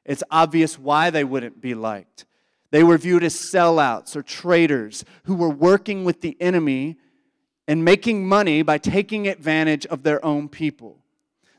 It's 0.05 0.23
obvious 0.29 0.77
why 0.77 1.09
they 1.09 1.23
wouldn't 1.23 1.61
be 1.61 1.75
liked. 1.75 2.25
They 2.71 2.83
were 2.83 2.97
viewed 2.97 3.23
as 3.23 3.35
sellouts 3.35 4.15
or 4.15 4.23
traitors 4.23 5.05
who 5.25 5.35
were 5.35 5.49
working 5.49 6.03
with 6.03 6.21
the 6.21 6.35
enemy 6.41 6.97
and 7.67 7.85
making 7.85 8.27
money 8.27 8.61
by 8.61 8.77
taking 8.77 9.27
advantage 9.27 9.85
of 9.85 10.03
their 10.03 10.23
own 10.25 10.49
people. 10.49 10.97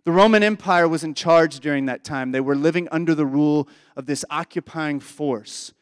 The 0.05 0.13
Roman 0.13 0.43
Empire 0.43 0.87
was 0.87 1.03
in 1.03 1.15
charge 1.15 1.61
during 1.61 1.87
that 1.87 2.05
time. 2.05 2.33
They 2.33 2.41
were 2.41 2.57
living 2.57 2.89
under 2.91 3.15
the 3.15 3.25
rule 3.25 3.69
of 3.97 4.07
this 4.07 4.25
occupying 4.29 5.01
force. 5.01 5.73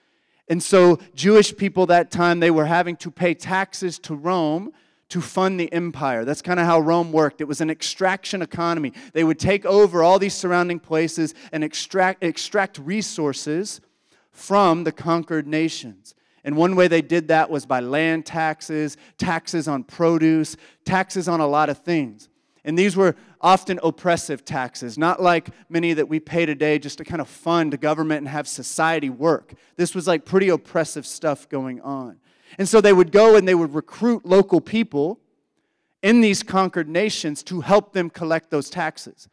And 0.49 0.63
so, 0.63 0.99
Jewish 1.15 1.57
people 1.57 1.87
that 1.87 2.11
time, 2.11 2.41
they 2.41 2.51
were 2.51 2.67
having 2.67 2.97
to 2.97 3.11
pay 3.11 3.35
taxes 3.35 3.99
to 4.01 4.15
Rome 4.15 4.73
to 5.13 5.21
fund 5.21 5.61
the 5.61 5.71
empire. 5.75 6.25
That's 6.25 6.41
kind 6.41 6.59
of 6.59 6.65
how 6.65 6.81
Rome 6.81 7.13
worked. 7.13 7.43
It 7.43 7.45
was 7.45 7.61
an 7.61 7.69
extraction 7.69 8.41
economy. 8.41 8.95
They 9.13 9.25
would 9.25 9.39
take 9.39 9.67
over 9.67 10.03
all 10.03 10.19
these 10.19 10.33
surrounding 10.33 10.81
places 10.81 11.35
and 11.53 11.63
extract, 11.63 12.25
extract 12.25 12.79
resources 12.79 13.83
from 14.31 14.85
the 14.85 14.93
conquered 14.93 15.47
nations. 15.47 16.15
And 16.45 16.57
one 16.57 16.77
way 16.77 16.89
they 16.89 17.03
did 17.03 17.29
that 17.29 17.51
was 17.51 17.67
by 17.67 17.81
land 17.81 18.25
taxes, 18.25 18.97
taxes 19.19 19.69
on 19.69 19.85
produce, 19.85 20.57
taxes 20.87 21.29
on 21.29 21.41
a 21.41 21.47
lot 21.47 21.69
of 21.69 21.77
things. 21.77 22.31
And 22.65 22.79
these 22.79 22.97
were 22.97 23.15
often 23.39 23.81
oppressive 23.83 24.47
taxes, 24.47 24.97
not 24.97 25.21
like 25.21 25.51
many 25.69 25.93
that 25.93 26.09
we 26.09 26.21
pay 26.21 26.47
today 26.47 26.79
just 26.79 26.97
to 26.99 27.05
kind 27.05 27.21
of 27.21 27.29
fund 27.29 27.79
government 27.83 28.21
and 28.21 28.29
have 28.29 28.49
society 28.49 29.11
work. 29.11 29.53
This 29.77 29.95
was 29.95 30.07
like 30.07 30.25
pretty 30.25 30.49
oppressive 30.49 31.07
stuff 31.07 31.51
going 31.51 31.83
on. 31.83 32.19
And 32.59 32.69
so 32.69 32.81
they 32.81 32.93
would 32.93 33.13
go 33.13 33.37
and 33.37 33.47
they 33.47 33.55
would 33.55 33.75
recruit 33.75 34.27
local 34.27 34.61
people 34.61 35.21
in 36.03 36.21
these 36.21 36.43
conquered 36.43 36.89
nations 36.89 37.43
to 37.45 37.61
help 37.61 37.93
them 37.93 38.11
collect 38.11 38.51
those 38.51 38.69
taxes. 38.69 39.29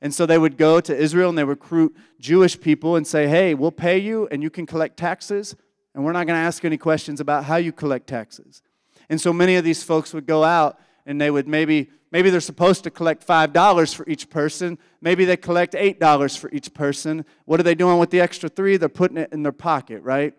And 0.00 0.12
so 0.12 0.26
they 0.26 0.38
would 0.38 0.56
go 0.56 0.80
to 0.80 0.96
Israel 0.96 1.28
and 1.28 1.38
they 1.38 1.44
recruit 1.44 1.96
Jewish 2.18 2.60
people 2.60 2.96
and 2.96 3.06
say, 3.06 3.28
hey, 3.28 3.54
we'll 3.54 3.70
pay 3.70 3.98
you 3.98 4.26
and 4.30 4.42
you 4.42 4.50
can 4.50 4.66
collect 4.66 4.96
taxes 4.96 5.54
and 5.94 6.04
we're 6.04 6.12
not 6.12 6.26
going 6.26 6.36
to 6.36 6.44
ask 6.44 6.64
any 6.64 6.78
questions 6.78 7.20
about 7.20 7.44
how 7.44 7.56
you 7.56 7.72
collect 7.72 8.06
taxes. 8.06 8.62
And 9.08 9.20
so 9.20 9.32
many 9.32 9.56
of 9.56 9.64
these 9.64 9.82
folks 9.82 10.14
would 10.14 10.26
go 10.26 10.42
out 10.42 10.78
and 11.06 11.20
they 11.20 11.30
would 11.30 11.48
maybe 11.48 11.90
maybe 12.10 12.30
they're 12.30 12.40
supposed 12.40 12.84
to 12.84 12.90
collect 12.90 13.26
$5 13.26 13.94
for 13.94 14.06
each 14.08 14.30
person 14.30 14.78
maybe 15.00 15.24
they 15.24 15.36
collect 15.36 15.74
$8 15.74 16.38
for 16.38 16.50
each 16.50 16.72
person 16.72 17.24
what 17.44 17.58
are 17.58 17.64
they 17.64 17.74
doing 17.74 17.98
with 17.98 18.10
the 18.10 18.20
extra 18.20 18.48
3 18.48 18.76
they're 18.76 18.88
putting 18.88 19.16
it 19.16 19.32
in 19.32 19.42
their 19.42 19.52
pocket 19.52 20.02
right 20.02 20.34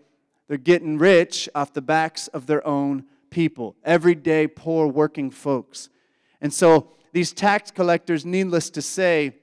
they're 0.47 0.57
getting 0.57 0.97
rich 0.97 1.47
off 1.55 1.73
the 1.73 1.81
backs 1.81 2.27
of 2.29 2.47
their 2.47 2.65
own 2.67 3.05
people 3.29 3.75
everyday 3.83 4.47
poor 4.47 4.88
working 4.88 5.31
folks 5.31 5.89
and 6.41 6.53
so 6.53 6.88
these 7.13 7.31
tax 7.31 7.71
collectors 7.71 8.25
needless 8.25 8.69
to 8.69 8.81
say 8.81 9.35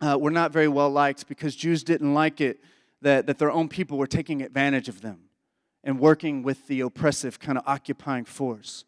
uh, 0.00 0.16
were 0.20 0.30
not 0.30 0.52
very 0.52 0.68
well 0.68 0.90
liked 0.90 1.26
because 1.28 1.56
jews 1.56 1.82
didn't 1.82 2.14
like 2.14 2.40
it 2.40 2.60
that, 3.04 3.26
that 3.26 3.38
their 3.38 3.50
own 3.50 3.68
people 3.68 3.98
were 3.98 4.06
taking 4.06 4.42
advantage 4.42 4.88
of 4.88 5.00
them 5.00 5.24
and 5.84 6.00
working 6.00 6.42
with 6.42 6.66
the 6.66 6.80
oppressive 6.80 7.38
kind 7.38 7.56
of 7.56 7.64
occupying 7.66 8.24
force. 8.24 8.84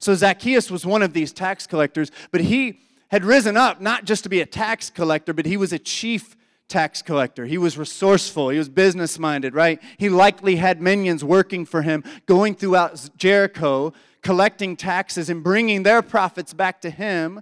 So 0.00 0.14
Zacchaeus 0.14 0.70
was 0.70 0.84
one 0.84 1.02
of 1.02 1.12
these 1.12 1.32
tax 1.32 1.66
collectors, 1.66 2.10
but 2.32 2.40
he 2.40 2.80
had 3.10 3.24
risen 3.24 3.56
up 3.56 3.80
not 3.80 4.04
just 4.04 4.22
to 4.24 4.28
be 4.28 4.40
a 4.40 4.46
tax 4.46 4.90
collector, 4.90 5.32
but 5.32 5.46
he 5.46 5.56
was 5.56 5.72
a 5.72 5.78
chief 5.78 6.36
tax 6.68 7.02
collector. 7.02 7.46
He 7.46 7.58
was 7.58 7.78
resourceful, 7.78 8.50
he 8.50 8.58
was 8.58 8.68
business 8.68 9.18
minded, 9.18 9.54
right? 9.54 9.80
He 9.96 10.08
likely 10.08 10.56
had 10.56 10.80
minions 10.80 11.24
working 11.24 11.64
for 11.64 11.82
him, 11.82 12.04
going 12.26 12.54
throughout 12.54 13.10
Jericho, 13.16 13.92
collecting 14.22 14.76
taxes 14.76 15.30
and 15.30 15.42
bringing 15.42 15.82
their 15.82 16.02
profits 16.02 16.52
back 16.52 16.80
to 16.82 16.90
him. 16.90 17.40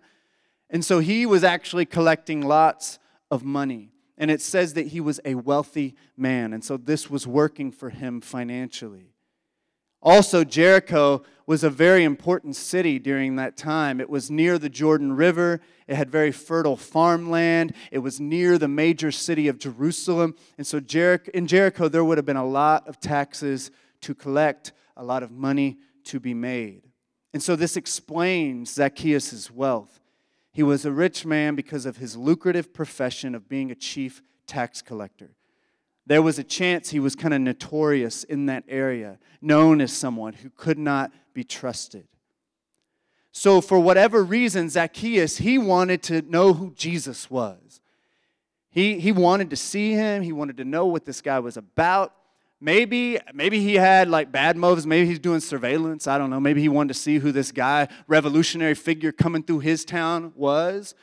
And 0.70 0.84
so 0.84 1.00
he 1.00 1.26
was 1.26 1.44
actually 1.44 1.86
collecting 1.86 2.42
lots 2.42 2.98
of 3.30 3.44
money 3.44 3.90
and 4.18 4.30
it 4.30 4.40
says 4.40 4.74
that 4.74 4.88
he 4.88 5.00
was 5.00 5.20
a 5.24 5.34
wealthy 5.34 5.94
man. 6.16 6.52
And 6.52 6.64
so 6.64 6.76
this 6.76 7.10
was 7.10 7.26
working 7.26 7.70
for 7.70 7.90
him 7.90 8.20
financially. 8.20 9.12
Also, 10.06 10.44
Jericho 10.44 11.24
was 11.46 11.64
a 11.64 11.68
very 11.68 12.04
important 12.04 12.54
city 12.54 13.00
during 13.00 13.34
that 13.36 13.56
time. 13.56 14.00
It 14.00 14.08
was 14.08 14.30
near 14.30 14.56
the 14.56 14.68
Jordan 14.68 15.14
River. 15.14 15.60
It 15.88 15.96
had 15.96 16.12
very 16.12 16.30
fertile 16.30 16.76
farmland. 16.76 17.74
It 17.90 17.98
was 17.98 18.20
near 18.20 18.56
the 18.56 18.68
major 18.68 19.10
city 19.10 19.48
of 19.48 19.58
Jerusalem. 19.58 20.36
And 20.58 20.64
so, 20.64 20.78
in 20.78 21.46
Jericho, 21.48 21.88
there 21.88 22.04
would 22.04 22.18
have 22.18 22.24
been 22.24 22.36
a 22.36 22.46
lot 22.46 22.86
of 22.86 23.00
taxes 23.00 23.72
to 24.02 24.14
collect, 24.14 24.72
a 24.96 25.02
lot 25.02 25.24
of 25.24 25.32
money 25.32 25.78
to 26.04 26.20
be 26.20 26.34
made. 26.34 26.82
And 27.34 27.42
so, 27.42 27.56
this 27.56 27.76
explains 27.76 28.74
Zacchaeus' 28.74 29.50
wealth. 29.50 29.98
He 30.52 30.62
was 30.62 30.84
a 30.84 30.92
rich 30.92 31.26
man 31.26 31.56
because 31.56 31.84
of 31.84 31.96
his 31.96 32.16
lucrative 32.16 32.72
profession 32.72 33.34
of 33.34 33.48
being 33.48 33.72
a 33.72 33.74
chief 33.74 34.22
tax 34.46 34.82
collector. 34.82 35.34
There 36.06 36.22
was 36.22 36.38
a 36.38 36.44
chance 36.44 36.90
he 36.90 37.00
was 37.00 37.16
kind 37.16 37.34
of 37.34 37.40
notorious 37.40 38.22
in 38.24 38.46
that 38.46 38.64
area, 38.68 39.18
known 39.40 39.80
as 39.80 39.92
someone 39.92 40.34
who 40.34 40.50
could 40.50 40.78
not 40.78 41.12
be 41.34 41.42
trusted. 41.42 42.06
So, 43.32 43.60
for 43.60 43.78
whatever 43.78 44.22
reason, 44.22 44.70
Zacchaeus, 44.70 45.38
he 45.38 45.58
wanted 45.58 46.02
to 46.04 46.22
know 46.22 46.54
who 46.54 46.70
Jesus 46.70 47.28
was. 47.30 47.80
He, 48.70 49.00
he 49.00 49.12
wanted 49.12 49.50
to 49.50 49.56
see 49.56 49.92
him, 49.92 50.22
he 50.22 50.32
wanted 50.32 50.56
to 50.58 50.64
know 50.64 50.86
what 50.86 51.04
this 51.04 51.20
guy 51.20 51.38
was 51.40 51.56
about. 51.56 52.12
Maybe, 52.60 53.18
maybe 53.34 53.60
he 53.60 53.74
had 53.74 54.08
like 54.08 54.32
bad 54.32 54.56
motives. 54.56 54.86
Maybe 54.86 55.06
he's 55.06 55.18
doing 55.18 55.40
surveillance. 55.40 56.06
I 56.06 56.16
don't 56.16 56.30
know. 56.30 56.40
Maybe 56.40 56.62
he 56.62 56.70
wanted 56.70 56.88
to 56.94 56.98
see 56.98 57.18
who 57.18 57.30
this 57.30 57.52
guy, 57.52 57.88
revolutionary 58.06 58.74
figure 58.74 59.12
coming 59.12 59.42
through 59.42 59.60
his 59.60 59.84
town, 59.84 60.32
was. 60.34 60.94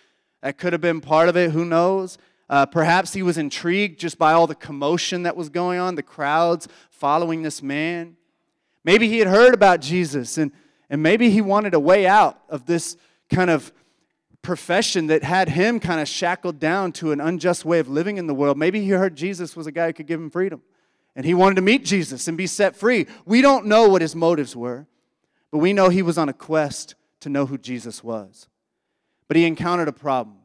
That 0.42 0.58
could 0.58 0.74
have 0.74 0.82
been 0.82 1.00
part 1.00 1.30
of 1.30 1.38
it. 1.38 1.52
Who 1.52 1.66
knows? 1.66 2.18
Uh, 2.50 2.66
perhaps 2.66 3.14
he 3.14 3.24
was 3.24 3.38
intrigued 3.38 4.00
just 4.00 4.18
by 4.18 4.34
all 4.34 4.48
the 4.48 4.56
commotion 4.56 5.24
that 5.24 5.36
was 5.36 5.50
going 5.50 5.80
on, 5.80 5.96
the 5.96 6.04
crowds 6.04 6.68
following 6.90 7.42
this 7.42 7.62
man. 7.62 8.18
Maybe 8.84 9.08
he 9.08 9.20
had 9.20 9.28
heard 9.28 9.54
about 9.54 9.80
Jesus 9.80 10.38
and, 10.38 10.52
and 10.90 11.02
maybe 11.02 11.30
he 11.30 11.42
wanted 11.42 11.74
a 11.74 11.80
way 11.80 12.06
out 12.06 12.42
of 12.50 12.66
this 12.66 12.98
kind 13.30 13.50
of 13.50 13.72
profession 14.42 15.08
that 15.08 15.24
had 15.24 15.50
him 15.50 15.80
kind 15.80 16.02
of 16.02 16.08
shackled 16.08 16.60
down 16.60 16.92
to 16.92 17.14
an 17.14 17.22
unjust 17.22 17.64
way 17.64 17.80
of 17.80 17.88
living 17.88 18.18
in 18.18 18.28
the 18.28 18.34
world. 18.34 18.58
Maybe 18.58 18.82
he 18.82 18.90
heard 18.90 19.16
Jesus 19.16 19.56
was 19.56 19.68
a 19.68 19.72
guy 19.72 19.88
who 19.88 19.94
could 19.94 20.08
give 20.08 20.20
him 20.20 20.30
freedom 20.30 20.62
and 21.16 21.26
he 21.26 21.34
wanted 21.34 21.56
to 21.56 21.62
meet 21.62 21.86
Jesus 21.86 22.28
and 22.28 22.38
be 22.38 22.48
set 22.48 22.76
free. 22.76 23.08
We 23.26 23.42
don't 23.42 23.68
know 23.68 23.88
what 23.88 24.02
his 24.02 24.16
motives 24.16 24.56
were, 24.56 24.88
but 25.52 25.60
we 25.60 25.72
know 25.72 25.90
he 25.90 26.02
was 26.02 26.18
on 26.18 26.28
a 26.28 26.34
quest 26.34 26.96
to 27.22 27.30
know 27.30 27.46
who 27.46 27.58
Jesus 27.58 28.04
was. 28.04 28.48
But 29.28 29.38
he 29.38 29.46
encountered 29.46 29.88
a 29.88 29.94
problem. 29.94 30.38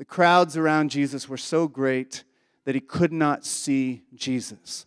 The 0.00 0.06
crowds 0.06 0.56
around 0.56 0.90
Jesus 0.90 1.28
were 1.28 1.36
so 1.36 1.68
great 1.68 2.24
that 2.64 2.74
he 2.74 2.80
could 2.80 3.12
not 3.12 3.44
see 3.44 4.00
Jesus. 4.14 4.86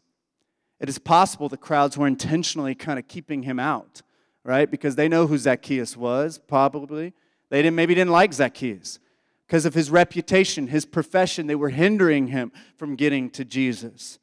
It 0.79 0.89
is 0.89 0.97
possible 0.97 1.47
the 1.47 1.55
crowds 1.55 1.95
were 1.95 2.07
intentionally 2.07 2.73
kind 2.73 2.97
of 2.97 3.07
keeping 3.07 3.43
him 3.43 3.59
out, 3.59 4.01
right? 4.43 4.71
Because 4.71 4.95
they 4.95 5.07
know 5.07 5.27
who 5.27 5.37
Zacchaeus 5.37 5.95
was, 5.95 6.39
probably. 6.39 7.13
They 7.51 7.61
didn't, 7.61 7.75
maybe 7.75 7.93
didn't 7.93 8.09
like 8.09 8.33
Zacchaeus 8.33 8.97
because 9.45 9.67
of 9.67 9.75
his 9.75 9.91
reputation, 9.91 10.65
his 10.65 10.83
profession. 10.83 11.45
They 11.45 11.53
were 11.53 11.69
hindering 11.69 12.29
him 12.29 12.51
from 12.75 12.95
getting 12.95 13.29
to 13.31 13.45
Jesus. 13.45 14.17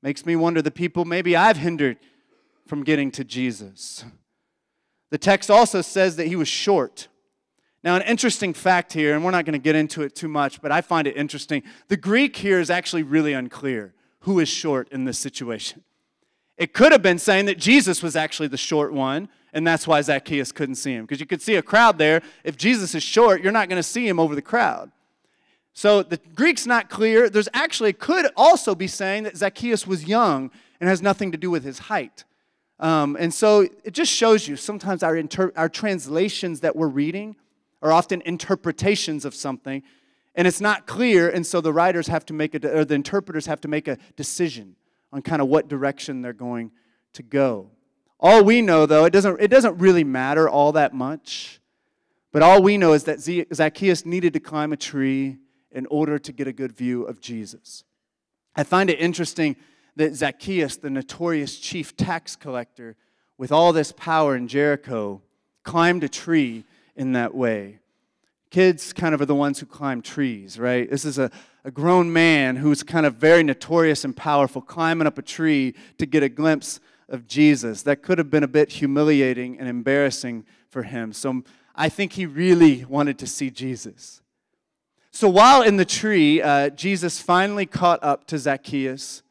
Makes 0.00 0.24
me 0.24 0.34
wonder 0.34 0.62
the 0.62 0.70
people 0.70 1.04
maybe 1.04 1.36
I've 1.36 1.58
hindered 1.58 1.98
from 2.66 2.84
getting 2.84 3.10
to 3.10 3.22
Jesus. 3.22 4.02
The 5.10 5.18
text 5.18 5.50
also 5.50 5.82
says 5.82 6.16
that 6.16 6.28
he 6.28 6.36
was 6.36 6.48
short. 6.48 7.08
Now, 7.84 7.96
an 7.96 8.02
interesting 8.02 8.54
fact 8.54 8.92
here, 8.92 9.14
and 9.14 9.24
we're 9.24 9.32
not 9.32 9.44
going 9.44 9.54
to 9.54 9.58
get 9.58 9.74
into 9.74 10.02
it 10.02 10.14
too 10.14 10.28
much, 10.28 10.62
but 10.62 10.70
I 10.70 10.82
find 10.82 11.06
it 11.06 11.16
interesting. 11.16 11.62
The 11.88 11.96
Greek 11.96 12.36
here 12.36 12.60
is 12.60 12.70
actually 12.70 13.02
really 13.02 13.32
unclear 13.32 13.92
who 14.20 14.38
is 14.38 14.48
short 14.48 14.88
in 14.90 15.04
this 15.04 15.18
situation. 15.18 15.82
It 16.56 16.74
could 16.74 16.92
have 16.92 17.02
been 17.02 17.18
saying 17.18 17.46
that 17.46 17.58
Jesus 17.58 18.02
was 18.02 18.14
actually 18.14 18.48
the 18.48 18.56
short 18.56 18.92
one, 18.92 19.28
and 19.52 19.66
that's 19.66 19.86
why 19.86 20.00
Zacchaeus 20.00 20.52
couldn't 20.52 20.76
see 20.76 20.92
him. 20.92 21.04
Because 21.04 21.18
you 21.18 21.26
could 21.26 21.42
see 21.42 21.56
a 21.56 21.62
crowd 21.62 21.98
there. 21.98 22.22
If 22.44 22.56
Jesus 22.56 22.94
is 22.94 23.02
short, 23.02 23.42
you're 23.42 23.52
not 23.52 23.68
going 23.68 23.80
to 23.80 23.82
see 23.82 24.06
him 24.06 24.20
over 24.20 24.36
the 24.36 24.42
crowd. 24.42 24.92
So 25.72 26.02
the 26.04 26.18
Greek's 26.34 26.66
not 26.66 26.88
clear. 26.88 27.28
There's 27.28 27.48
actually 27.52 27.94
could 27.94 28.26
also 28.36 28.74
be 28.76 28.86
saying 28.86 29.24
that 29.24 29.36
Zacchaeus 29.36 29.86
was 29.86 30.04
young 30.04 30.50
and 30.80 30.88
has 30.88 31.02
nothing 31.02 31.32
to 31.32 31.38
do 31.38 31.50
with 31.50 31.64
his 31.64 31.80
height. 31.80 32.24
Um, 32.78 33.16
and 33.18 33.32
so 33.32 33.66
it 33.84 33.92
just 33.92 34.12
shows 34.12 34.46
you 34.46 34.56
sometimes 34.56 35.02
our, 35.02 35.16
inter- 35.16 35.52
our 35.56 35.68
translations 35.68 36.60
that 36.60 36.76
we're 36.76 36.88
reading 36.88 37.36
are 37.82 37.92
often 37.92 38.22
interpretations 38.22 39.24
of 39.24 39.34
something, 39.34 39.82
and 40.34 40.46
it's 40.46 40.60
not 40.60 40.86
clear, 40.86 41.28
and 41.28 41.46
so 41.46 41.60
the 41.60 41.72
writers 41.72 42.06
have 42.06 42.24
to 42.26 42.32
make 42.32 42.54
a, 42.54 42.78
or 42.78 42.84
the 42.84 42.94
interpreters 42.94 43.46
have 43.46 43.60
to 43.60 43.68
make 43.68 43.88
a 43.88 43.98
decision 44.16 44.76
on 45.12 45.20
kind 45.20 45.42
of 45.42 45.48
what 45.48 45.68
direction 45.68 46.22
they're 46.22 46.32
going 46.32 46.70
to 47.12 47.22
go. 47.22 47.70
All 48.18 48.44
we 48.44 48.62
know, 48.62 48.86
though, 48.86 49.04
it 49.04 49.12
doesn't, 49.12 49.40
it 49.40 49.48
doesn't 49.48 49.76
really 49.78 50.04
matter 50.04 50.48
all 50.48 50.72
that 50.72 50.94
much 50.94 51.60
But 52.32 52.42
all 52.42 52.62
we 52.62 52.78
know 52.78 52.94
is 52.94 53.04
that 53.04 53.20
Zacchaeus 53.20 54.06
needed 54.06 54.32
to 54.32 54.40
climb 54.40 54.72
a 54.72 54.76
tree 54.76 55.36
in 55.70 55.86
order 55.86 56.18
to 56.18 56.32
get 56.32 56.48
a 56.48 56.52
good 56.52 56.72
view 56.72 57.04
of 57.04 57.20
Jesus. 57.20 57.84
I 58.56 58.64
find 58.64 58.88
it 58.90 58.98
interesting 58.98 59.56
that 59.96 60.14
Zacchaeus, 60.14 60.78
the 60.78 60.90
notorious 60.90 61.58
chief 61.58 61.94
tax 61.94 62.34
collector, 62.34 62.96
with 63.36 63.52
all 63.52 63.72
this 63.72 63.92
power 63.92 64.34
in 64.34 64.48
Jericho, 64.48 65.20
climbed 65.62 66.04
a 66.04 66.08
tree 66.08 66.64
in 66.96 67.12
that 67.12 67.34
way. 67.34 67.78
Kids 68.50 68.92
kind 68.92 69.14
of 69.14 69.20
are 69.20 69.26
the 69.26 69.34
ones 69.34 69.58
who 69.60 69.66
climb 69.66 70.02
trees, 70.02 70.58
right? 70.58 70.90
This 70.90 71.04
is 71.04 71.18
a, 71.18 71.30
a 71.64 71.70
grown 71.70 72.12
man 72.12 72.56
who's 72.56 72.82
kind 72.82 73.06
of 73.06 73.14
very 73.14 73.42
notorious 73.42 74.04
and 74.04 74.14
powerful, 74.14 74.60
climbing 74.60 75.06
up 75.06 75.16
a 75.16 75.22
tree 75.22 75.74
to 75.98 76.04
get 76.04 76.22
a 76.22 76.28
glimpse 76.28 76.78
of 77.08 77.26
Jesus. 77.26 77.82
That 77.82 78.02
could 78.02 78.18
have 78.18 78.30
been 78.30 78.42
a 78.42 78.48
bit 78.48 78.70
humiliating 78.70 79.58
and 79.58 79.68
embarrassing 79.68 80.44
for 80.68 80.82
him. 80.82 81.12
So 81.12 81.42
I 81.74 81.88
think 81.88 82.12
he 82.12 82.26
really 82.26 82.84
wanted 82.84 83.18
to 83.20 83.26
see 83.26 83.50
Jesus. 83.50 84.20
So 85.10 85.28
while 85.28 85.62
in 85.62 85.76
the 85.76 85.84
tree, 85.84 86.40
uh, 86.40 86.70
Jesus 86.70 87.20
finally 87.20 87.66
caught 87.66 88.02
up 88.02 88.26
to 88.28 88.38
Zacchaeus, 88.38 89.22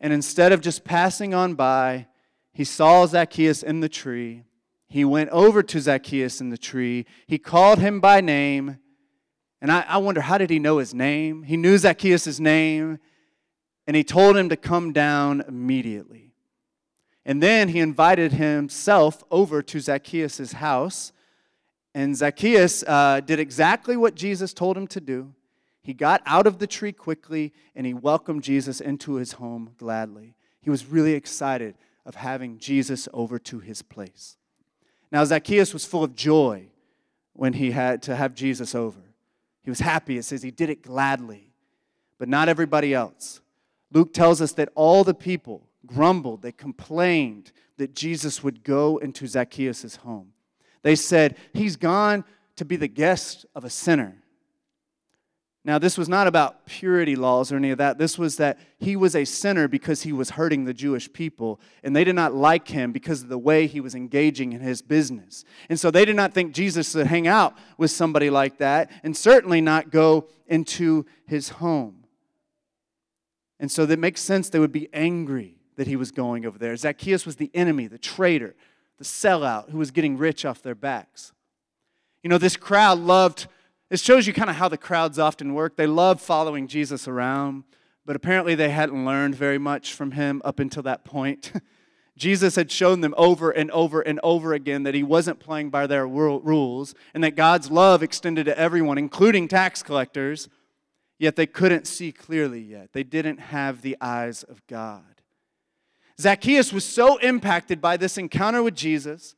and 0.00 0.12
instead 0.12 0.52
of 0.52 0.60
just 0.60 0.82
passing 0.82 1.32
on 1.32 1.54
by, 1.54 2.06
he 2.52 2.64
saw 2.64 3.06
Zacchaeus 3.06 3.62
in 3.62 3.80
the 3.80 3.88
tree. 3.88 4.42
He 4.92 5.04
went 5.04 5.30
over 5.30 5.62
to 5.62 5.80
Zacchaeus 5.80 6.40
in 6.40 6.50
the 6.50 6.58
tree. 6.58 7.06
He 7.26 7.38
called 7.38 7.78
him 7.78 7.98
by 7.98 8.20
name. 8.20 8.78
And 9.60 9.72
I, 9.72 9.84
I 9.88 9.96
wonder, 9.96 10.20
how 10.20 10.38
did 10.38 10.50
he 10.50 10.58
know 10.58 10.78
his 10.78 10.92
name? 10.92 11.44
He 11.44 11.56
knew 11.56 11.78
Zacchaeus' 11.78 12.38
name, 12.38 12.98
and 13.86 13.96
he 13.96 14.04
told 14.04 14.36
him 14.36 14.48
to 14.50 14.56
come 14.56 14.92
down 14.92 15.42
immediately. 15.48 16.34
And 17.24 17.42
then 17.42 17.68
he 17.68 17.80
invited 17.80 18.32
himself 18.32 19.24
over 19.30 19.62
to 19.62 19.80
Zacchaeus' 19.80 20.52
house 20.52 21.12
and 21.94 22.16
Zacchaeus 22.16 22.82
uh, 22.86 23.20
did 23.20 23.38
exactly 23.38 23.96
what 23.96 24.14
Jesus 24.14 24.54
told 24.54 24.76
him 24.76 24.86
to 24.88 25.00
do. 25.00 25.34
He 25.82 25.94
got 25.94 26.22
out 26.26 26.46
of 26.46 26.58
the 26.58 26.66
tree 26.66 26.92
quickly 26.92 27.52
and 27.74 27.86
he 27.86 27.92
welcomed 27.92 28.42
Jesus 28.42 28.80
into 28.80 29.14
his 29.14 29.32
home 29.32 29.72
gladly. 29.76 30.34
He 30.60 30.70
was 30.70 30.86
really 30.86 31.12
excited 31.14 31.74
of 32.06 32.14
having 32.14 32.58
Jesus 32.58 33.08
over 33.12 33.38
to 33.40 33.58
his 33.58 33.82
place. 33.82 34.36
Now, 35.12 35.22
Zacchaeus 35.24 35.74
was 35.74 35.84
full 35.84 36.02
of 36.02 36.16
joy 36.16 36.68
when 37.34 37.52
he 37.52 37.70
had 37.70 38.02
to 38.04 38.16
have 38.16 38.34
Jesus 38.34 38.74
over. 38.74 39.00
He 39.62 39.70
was 39.70 39.80
happy. 39.80 40.16
It 40.16 40.24
says 40.24 40.42
he 40.42 40.50
did 40.50 40.70
it 40.70 40.82
gladly, 40.82 41.52
but 42.18 42.30
not 42.30 42.48
everybody 42.48 42.94
else. 42.94 43.42
Luke 43.92 44.14
tells 44.14 44.40
us 44.40 44.52
that 44.54 44.70
all 44.74 45.04
the 45.04 45.14
people 45.14 45.68
grumbled, 45.86 46.40
they 46.40 46.50
complained 46.50 47.52
that 47.76 47.94
Jesus 47.94 48.42
would 48.42 48.64
go 48.64 48.96
into 48.96 49.26
Zacchaeus' 49.26 49.96
home. 49.96 50.32
They 50.82 50.96
said, 50.96 51.36
He's 51.52 51.76
gone 51.76 52.24
to 52.56 52.64
be 52.64 52.76
the 52.76 52.88
guest 52.88 53.44
of 53.54 53.64
a 53.64 53.70
sinner. 53.70 54.21
Now, 55.64 55.78
this 55.78 55.96
was 55.96 56.08
not 56.08 56.26
about 56.26 56.66
purity 56.66 57.14
laws 57.14 57.52
or 57.52 57.56
any 57.56 57.70
of 57.70 57.78
that. 57.78 57.96
This 57.96 58.18
was 58.18 58.36
that 58.38 58.58
he 58.80 58.96
was 58.96 59.14
a 59.14 59.24
sinner 59.24 59.68
because 59.68 60.02
he 60.02 60.12
was 60.12 60.30
hurting 60.30 60.64
the 60.64 60.74
Jewish 60.74 61.12
people, 61.12 61.60
and 61.84 61.94
they 61.94 62.02
did 62.02 62.16
not 62.16 62.34
like 62.34 62.66
him 62.66 62.90
because 62.90 63.22
of 63.22 63.28
the 63.28 63.38
way 63.38 63.68
he 63.68 63.80
was 63.80 63.94
engaging 63.94 64.52
in 64.52 64.60
his 64.60 64.82
business. 64.82 65.44
And 65.68 65.78
so 65.78 65.92
they 65.92 66.04
did 66.04 66.16
not 66.16 66.32
think 66.32 66.52
Jesus 66.52 66.92
would 66.96 67.06
hang 67.06 67.28
out 67.28 67.56
with 67.78 67.92
somebody 67.92 68.28
like 68.28 68.58
that, 68.58 68.90
and 69.04 69.16
certainly 69.16 69.60
not 69.60 69.90
go 69.90 70.26
into 70.48 71.06
his 71.26 71.50
home. 71.50 72.06
And 73.60 73.70
so 73.70 73.86
that 73.86 74.00
makes 74.00 74.20
sense 74.20 74.48
they 74.48 74.58
would 74.58 74.72
be 74.72 74.88
angry 74.92 75.58
that 75.76 75.86
he 75.86 75.94
was 75.94 76.10
going 76.10 76.44
over 76.44 76.58
there. 76.58 76.74
Zacchaeus 76.74 77.24
was 77.24 77.36
the 77.36 77.52
enemy, 77.54 77.86
the 77.86 77.98
traitor, 77.98 78.56
the 78.98 79.04
sellout 79.04 79.70
who 79.70 79.78
was 79.78 79.92
getting 79.92 80.18
rich 80.18 80.44
off 80.44 80.60
their 80.60 80.74
backs. 80.74 81.32
You 82.24 82.30
know, 82.30 82.38
this 82.38 82.56
crowd 82.56 82.98
loved, 82.98 83.46
it 83.92 84.00
shows 84.00 84.26
you 84.26 84.32
kind 84.32 84.48
of 84.48 84.56
how 84.56 84.68
the 84.68 84.78
crowds 84.78 85.18
often 85.18 85.52
work. 85.52 85.76
They 85.76 85.86
love 85.86 86.18
following 86.18 86.66
Jesus 86.66 87.06
around, 87.06 87.64
but 88.06 88.16
apparently 88.16 88.54
they 88.54 88.70
hadn't 88.70 89.04
learned 89.04 89.34
very 89.34 89.58
much 89.58 89.92
from 89.92 90.12
him 90.12 90.40
up 90.46 90.58
until 90.58 90.82
that 90.84 91.04
point. 91.04 91.52
Jesus 92.16 92.56
had 92.56 92.70
shown 92.70 93.02
them 93.02 93.12
over 93.18 93.50
and 93.50 93.70
over 93.70 94.00
and 94.00 94.18
over 94.22 94.54
again 94.54 94.84
that 94.84 94.94
he 94.94 95.02
wasn't 95.02 95.40
playing 95.40 95.68
by 95.68 95.86
their 95.86 96.08
rules 96.08 96.94
and 97.12 97.22
that 97.22 97.36
God's 97.36 97.70
love 97.70 98.02
extended 98.02 98.46
to 98.46 98.58
everyone, 98.58 98.96
including 98.96 99.46
tax 99.46 99.82
collectors, 99.82 100.48
yet 101.18 101.36
they 101.36 101.46
couldn't 101.46 101.86
see 101.86 102.12
clearly 102.12 102.62
yet. 102.62 102.94
They 102.94 103.02
didn't 103.02 103.40
have 103.40 103.82
the 103.82 103.98
eyes 104.00 104.42
of 104.42 104.66
God. 104.68 105.20
Zacchaeus 106.18 106.72
was 106.72 106.86
so 106.86 107.18
impacted 107.18 107.82
by 107.82 107.98
this 107.98 108.16
encounter 108.16 108.62
with 108.62 108.74
Jesus, 108.74 109.34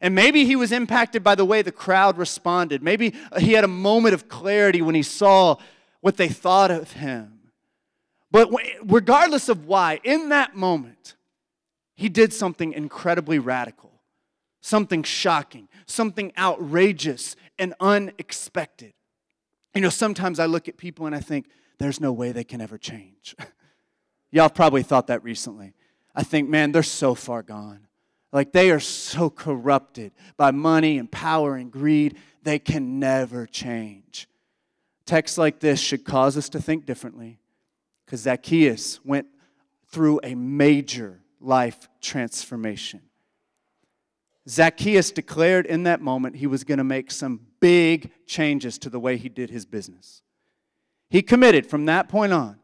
and 0.00 0.14
maybe 0.14 0.44
he 0.44 0.56
was 0.56 0.72
impacted 0.72 1.24
by 1.24 1.34
the 1.34 1.44
way 1.44 1.62
the 1.62 1.72
crowd 1.72 2.18
responded. 2.18 2.82
Maybe 2.82 3.14
he 3.38 3.52
had 3.52 3.64
a 3.64 3.68
moment 3.68 4.14
of 4.14 4.28
clarity 4.28 4.80
when 4.82 4.94
he 4.94 5.02
saw 5.02 5.56
what 6.00 6.16
they 6.16 6.28
thought 6.28 6.70
of 6.70 6.92
him. 6.92 7.40
But 8.30 8.50
regardless 8.84 9.48
of 9.48 9.66
why, 9.66 10.00
in 10.04 10.28
that 10.28 10.54
moment, 10.54 11.16
he 11.94 12.08
did 12.08 12.32
something 12.32 12.72
incredibly 12.72 13.38
radical, 13.38 13.90
something 14.60 15.02
shocking, 15.02 15.68
something 15.86 16.32
outrageous 16.38 17.34
and 17.58 17.74
unexpected. 17.80 18.92
You 19.74 19.80
know, 19.80 19.88
sometimes 19.88 20.38
I 20.38 20.46
look 20.46 20.68
at 20.68 20.76
people 20.76 21.06
and 21.06 21.14
I 21.14 21.20
think, 21.20 21.46
there's 21.78 22.00
no 22.00 22.12
way 22.12 22.32
they 22.32 22.44
can 22.44 22.60
ever 22.60 22.76
change. 22.76 23.34
Y'all 24.30 24.48
probably 24.48 24.82
thought 24.82 25.06
that 25.06 25.22
recently. 25.22 25.74
I 26.14 26.22
think, 26.22 26.48
man, 26.48 26.72
they're 26.72 26.82
so 26.82 27.14
far 27.14 27.42
gone. 27.42 27.86
Like 28.32 28.52
they 28.52 28.70
are 28.70 28.80
so 28.80 29.30
corrupted 29.30 30.12
by 30.36 30.50
money 30.50 30.98
and 30.98 31.10
power 31.10 31.56
and 31.56 31.70
greed, 31.70 32.18
they 32.42 32.58
can 32.58 32.98
never 32.98 33.46
change. 33.46 34.28
Texts 35.06 35.38
like 35.38 35.60
this 35.60 35.80
should 35.80 36.04
cause 36.04 36.36
us 36.36 36.48
to 36.50 36.60
think 36.60 36.84
differently 36.84 37.38
because 38.04 38.20
Zacchaeus 38.20 39.00
went 39.04 39.26
through 39.90 40.20
a 40.22 40.34
major 40.34 41.20
life 41.40 41.88
transformation. 42.00 43.00
Zacchaeus 44.48 45.10
declared 45.10 45.66
in 45.66 45.82
that 45.84 46.00
moment 46.00 46.36
he 46.36 46.46
was 46.46 46.64
going 46.64 46.78
to 46.78 46.84
make 46.84 47.10
some 47.10 47.40
big 47.60 48.10
changes 48.26 48.78
to 48.78 48.90
the 48.90 49.00
way 49.00 49.16
he 49.16 49.28
did 49.28 49.50
his 49.50 49.66
business. 49.66 50.22
He 51.10 51.22
committed 51.22 51.66
from 51.66 51.86
that 51.86 52.08
point 52.08 52.32
on 52.32 52.58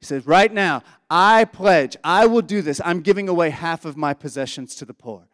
he 0.00 0.06
says, 0.06 0.26
Right 0.26 0.52
now, 0.52 0.82
I 1.08 1.44
pledge, 1.44 1.96
I 2.02 2.26
will 2.26 2.42
do 2.42 2.62
this. 2.62 2.80
I'm 2.84 3.00
giving 3.00 3.28
away 3.28 3.50
half 3.50 3.84
of 3.84 3.96
my 3.96 4.14
possessions 4.14 4.74
to 4.76 4.84
the 4.84 4.94
poor. 4.94 5.28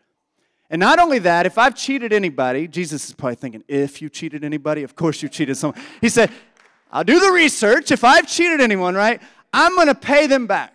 And 0.68 0.80
not 0.80 0.98
only 0.98 1.20
that, 1.20 1.46
if 1.46 1.58
I've 1.58 1.76
cheated 1.76 2.12
anybody, 2.12 2.66
Jesus 2.66 3.08
is 3.08 3.14
probably 3.14 3.36
thinking, 3.36 3.62
if 3.68 4.02
you 4.02 4.08
cheated 4.08 4.42
anybody, 4.42 4.82
of 4.82 4.96
course 4.96 5.22
you 5.22 5.28
cheated 5.28 5.56
someone. 5.56 5.80
He 6.00 6.08
said, 6.08 6.30
I'll 6.90 7.04
do 7.04 7.20
the 7.20 7.30
research. 7.30 7.92
If 7.92 8.02
I've 8.02 8.26
cheated 8.26 8.60
anyone, 8.60 8.96
right, 8.96 9.22
I'm 9.52 9.76
going 9.76 9.86
to 9.86 9.94
pay 9.94 10.26
them 10.26 10.48
back. 10.48 10.72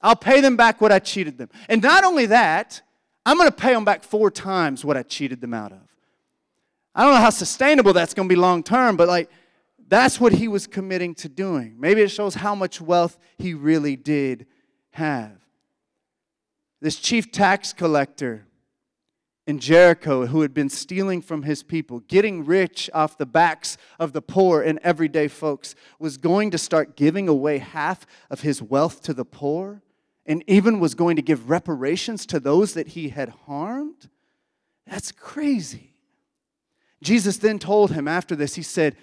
I'll 0.00 0.14
pay 0.14 0.40
them 0.40 0.56
back 0.56 0.80
what 0.80 0.92
I 0.92 1.00
cheated 1.00 1.38
them. 1.38 1.48
And 1.68 1.82
not 1.82 2.04
only 2.04 2.26
that, 2.26 2.80
I'm 3.26 3.36
going 3.36 3.50
to 3.50 3.56
pay 3.56 3.72
them 3.72 3.84
back 3.84 4.04
four 4.04 4.30
times 4.30 4.84
what 4.84 4.96
I 4.96 5.02
cheated 5.02 5.40
them 5.40 5.54
out 5.54 5.72
of. 5.72 5.80
I 6.94 7.02
don't 7.02 7.14
know 7.14 7.20
how 7.20 7.30
sustainable 7.30 7.92
that's 7.92 8.14
going 8.14 8.28
to 8.28 8.32
be 8.32 8.38
long 8.38 8.62
term, 8.62 8.96
but 8.96 9.08
like, 9.08 9.30
that's 9.88 10.20
what 10.20 10.32
he 10.32 10.48
was 10.48 10.66
committing 10.66 11.14
to 11.16 11.28
doing. 11.28 11.76
Maybe 11.78 12.02
it 12.02 12.08
shows 12.08 12.34
how 12.34 12.54
much 12.54 12.80
wealth 12.80 13.18
he 13.38 13.54
really 13.54 13.96
did 13.96 14.46
have. 14.90 15.32
This 16.80 16.96
chief 16.96 17.32
tax 17.32 17.72
collector 17.72 18.46
in 19.46 19.58
Jericho, 19.58 20.26
who 20.26 20.40
had 20.40 20.54
been 20.54 20.70
stealing 20.70 21.20
from 21.20 21.42
his 21.42 21.62
people, 21.62 22.00
getting 22.00 22.44
rich 22.44 22.88
off 22.94 23.18
the 23.18 23.26
backs 23.26 23.76
of 23.98 24.12
the 24.12 24.22
poor 24.22 24.62
and 24.62 24.78
everyday 24.82 25.28
folks, 25.28 25.74
was 25.98 26.16
going 26.16 26.50
to 26.50 26.58
start 26.58 26.96
giving 26.96 27.28
away 27.28 27.58
half 27.58 28.06
of 28.30 28.40
his 28.40 28.62
wealth 28.62 29.02
to 29.02 29.12
the 29.12 29.24
poor 29.24 29.82
and 30.24 30.42
even 30.46 30.80
was 30.80 30.94
going 30.94 31.16
to 31.16 31.22
give 31.22 31.50
reparations 31.50 32.24
to 32.24 32.40
those 32.40 32.72
that 32.72 32.88
he 32.88 33.10
had 33.10 33.28
harmed. 33.46 34.08
That's 34.86 35.12
crazy. 35.12 35.92
Jesus 37.02 37.36
then 37.36 37.58
told 37.58 37.92
him 37.92 38.08
after 38.08 38.34
this, 38.34 38.54
he 38.54 38.62
said, 38.62 38.96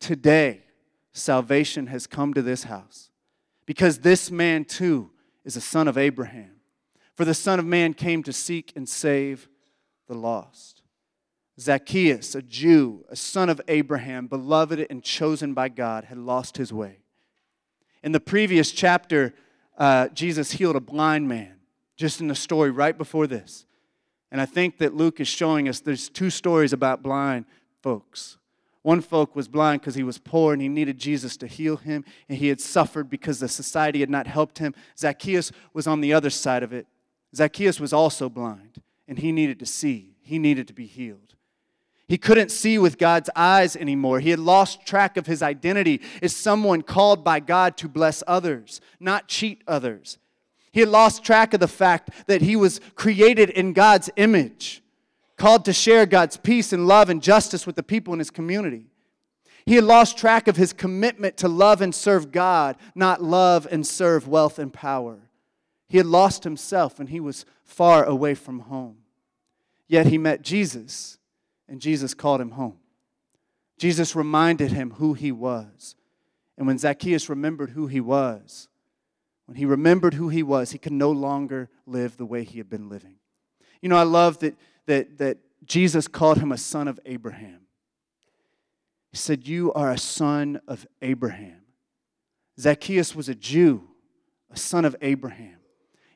Today, 0.00 0.62
salvation 1.12 1.86
has 1.88 2.06
come 2.06 2.34
to 2.34 2.42
this 2.42 2.64
house 2.64 3.10
because 3.64 4.00
this 4.00 4.30
man 4.30 4.64
too 4.64 5.10
is 5.44 5.56
a 5.56 5.60
son 5.60 5.88
of 5.88 5.96
Abraham. 5.96 6.56
For 7.16 7.24
the 7.24 7.34
Son 7.34 7.58
of 7.58 7.64
Man 7.64 7.94
came 7.94 8.22
to 8.24 8.32
seek 8.32 8.72
and 8.76 8.86
save 8.86 9.48
the 10.06 10.14
lost. 10.14 10.82
Zacchaeus, 11.58 12.34
a 12.34 12.42
Jew, 12.42 13.06
a 13.08 13.16
son 13.16 13.48
of 13.48 13.60
Abraham, 13.68 14.26
beloved 14.26 14.86
and 14.90 15.02
chosen 15.02 15.54
by 15.54 15.70
God, 15.70 16.04
had 16.04 16.18
lost 16.18 16.58
his 16.58 16.72
way. 16.72 16.98
In 18.02 18.12
the 18.12 18.20
previous 18.20 18.70
chapter, 18.70 19.34
uh, 19.78 20.08
Jesus 20.08 20.52
healed 20.52 20.76
a 20.76 20.80
blind 20.80 21.26
man, 21.26 21.54
just 21.96 22.20
in 22.20 22.28
the 22.28 22.34
story 22.34 22.70
right 22.70 22.96
before 22.96 23.26
this. 23.26 23.64
And 24.30 24.38
I 24.38 24.44
think 24.44 24.76
that 24.78 24.94
Luke 24.94 25.18
is 25.18 25.28
showing 25.28 25.68
us 25.68 25.80
there's 25.80 26.10
two 26.10 26.28
stories 26.28 26.74
about 26.74 27.02
blind 27.02 27.46
folks. 27.82 28.36
One 28.86 29.00
folk 29.00 29.34
was 29.34 29.48
blind 29.48 29.80
because 29.80 29.96
he 29.96 30.04
was 30.04 30.16
poor 30.16 30.52
and 30.52 30.62
he 30.62 30.68
needed 30.68 30.96
Jesus 30.96 31.36
to 31.38 31.48
heal 31.48 31.76
him, 31.76 32.04
and 32.28 32.38
he 32.38 32.46
had 32.46 32.60
suffered 32.60 33.10
because 33.10 33.40
the 33.40 33.48
society 33.48 33.98
had 33.98 34.08
not 34.08 34.28
helped 34.28 34.60
him. 34.60 34.76
Zacchaeus 34.96 35.50
was 35.72 35.88
on 35.88 36.02
the 36.02 36.12
other 36.12 36.30
side 36.30 36.62
of 36.62 36.72
it. 36.72 36.86
Zacchaeus 37.34 37.80
was 37.80 37.92
also 37.92 38.28
blind, 38.28 38.80
and 39.08 39.18
he 39.18 39.32
needed 39.32 39.58
to 39.58 39.66
see, 39.66 40.14
he 40.22 40.38
needed 40.38 40.68
to 40.68 40.72
be 40.72 40.86
healed. 40.86 41.34
He 42.06 42.16
couldn't 42.16 42.52
see 42.52 42.78
with 42.78 42.96
God's 42.96 43.28
eyes 43.34 43.74
anymore. 43.74 44.20
He 44.20 44.30
had 44.30 44.38
lost 44.38 44.86
track 44.86 45.16
of 45.16 45.26
his 45.26 45.42
identity 45.42 46.00
as 46.22 46.36
someone 46.36 46.82
called 46.82 47.24
by 47.24 47.40
God 47.40 47.76
to 47.78 47.88
bless 47.88 48.22
others, 48.28 48.80
not 49.00 49.26
cheat 49.26 49.62
others. 49.66 50.18
He 50.70 50.78
had 50.78 50.90
lost 50.90 51.24
track 51.24 51.54
of 51.54 51.58
the 51.58 51.66
fact 51.66 52.10
that 52.28 52.40
he 52.40 52.54
was 52.54 52.80
created 52.94 53.50
in 53.50 53.72
God's 53.72 54.10
image, 54.14 54.80
called 55.36 55.64
to 55.66 55.72
share 55.72 56.06
God's 56.06 56.36
peace 56.36 56.72
and 56.72 56.86
love 56.86 57.10
and 57.10 57.22
justice 57.22 57.66
with 57.66 57.76
the 57.76 57.82
people 57.82 58.12
in 58.12 58.18
his 58.18 58.30
community. 58.30 58.86
He 59.66 59.74
had 59.74 59.84
lost 59.84 60.16
track 60.16 60.48
of 60.48 60.56
his 60.56 60.72
commitment 60.72 61.36
to 61.38 61.48
love 61.48 61.80
and 61.80 61.94
serve 61.94 62.30
God, 62.30 62.76
not 62.94 63.22
love 63.22 63.66
and 63.70 63.86
serve 63.86 64.28
wealth 64.28 64.58
and 64.58 64.72
power. 64.72 65.18
He 65.88 65.98
had 65.98 66.06
lost 66.06 66.44
himself 66.44 67.00
and 67.00 67.08
he 67.08 67.20
was 67.20 67.44
far 67.64 68.04
away 68.04 68.34
from 68.34 68.60
home. 68.60 68.98
Yet 69.88 70.06
he 70.06 70.18
met 70.18 70.42
Jesus 70.42 71.18
and 71.68 71.80
Jesus 71.80 72.14
called 72.14 72.40
him 72.40 72.52
home. 72.52 72.78
Jesus 73.78 74.16
reminded 74.16 74.72
him 74.72 74.92
who 74.92 75.14
he 75.14 75.32
was. 75.32 75.96
And 76.56 76.66
when 76.66 76.78
Zacchaeus 76.78 77.28
remembered 77.28 77.70
who 77.70 77.88
he 77.88 78.00
was, 78.00 78.68
when 79.46 79.56
he 79.56 79.64
remembered 79.64 80.14
who 80.14 80.28
he 80.28 80.42
was, 80.42 80.70
he 80.70 80.78
could 80.78 80.92
no 80.92 81.10
longer 81.10 81.68
live 81.86 82.16
the 82.16 82.24
way 82.24 82.44
he 82.44 82.58
had 82.58 82.70
been 82.70 82.88
living. 82.88 83.16
You 83.82 83.88
know, 83.88 83.96
I 83.96 84.04
love 84.04 84.38
that, 84.38 84.56
that, 84.86 85.18
that 85.18 85.38
Jesus 85.64 86.08
called 86.08 86.38
him 86.38 86.52
a 86.52 86.58
son 86.58 86.88
of 86.88 86.98
Abraham. 87.04 87.60
He 89.10 89.16
said, 89.16 89.46
You 89.46 89.72
are 89.72 89.90
a 89.90 89.98
son 89.98 90.60
of 90.66 90.86
Abraham. 91.02 91.62
Zacchaeus 92.58 93.14
was 93.14 93.28
a 93.28 93.34
Jew, 93.34 93.82
a 94.50 94.56
son 94.56 94.84
of 94.84 94.96
Abraham. 95.02 95.58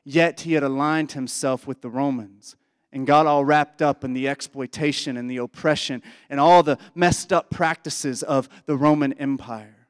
Yet 0.03 0.41
he 0.41 0.53
had 0.53 0.63
aligned 0.63 1.11
himself 1.11 1.67
with 1.67 1.81
the 1.81 1.89
Romans 1.89 2.55
and 2.91 3.07
got 3.07 3.27
all 3.27 3.45
wrapped 3.45 3.81
up 3.81 4.03
in 4.03 4.13
the 4.13 4.27
exploitation 4.27 5.15
and 5.15 5.29
the 5.29 5.37
oppression 5.37 6.01
and 6.29 6.39
all 6.39 6.63
the 6.63 6.77
messed 6.95 7.31
up 7.31 7.49
practices 7.49 8.23
of 8.23 8.49
the 8.65 8.75
Roman 8.75 9.13
Empire. 9.13 9.87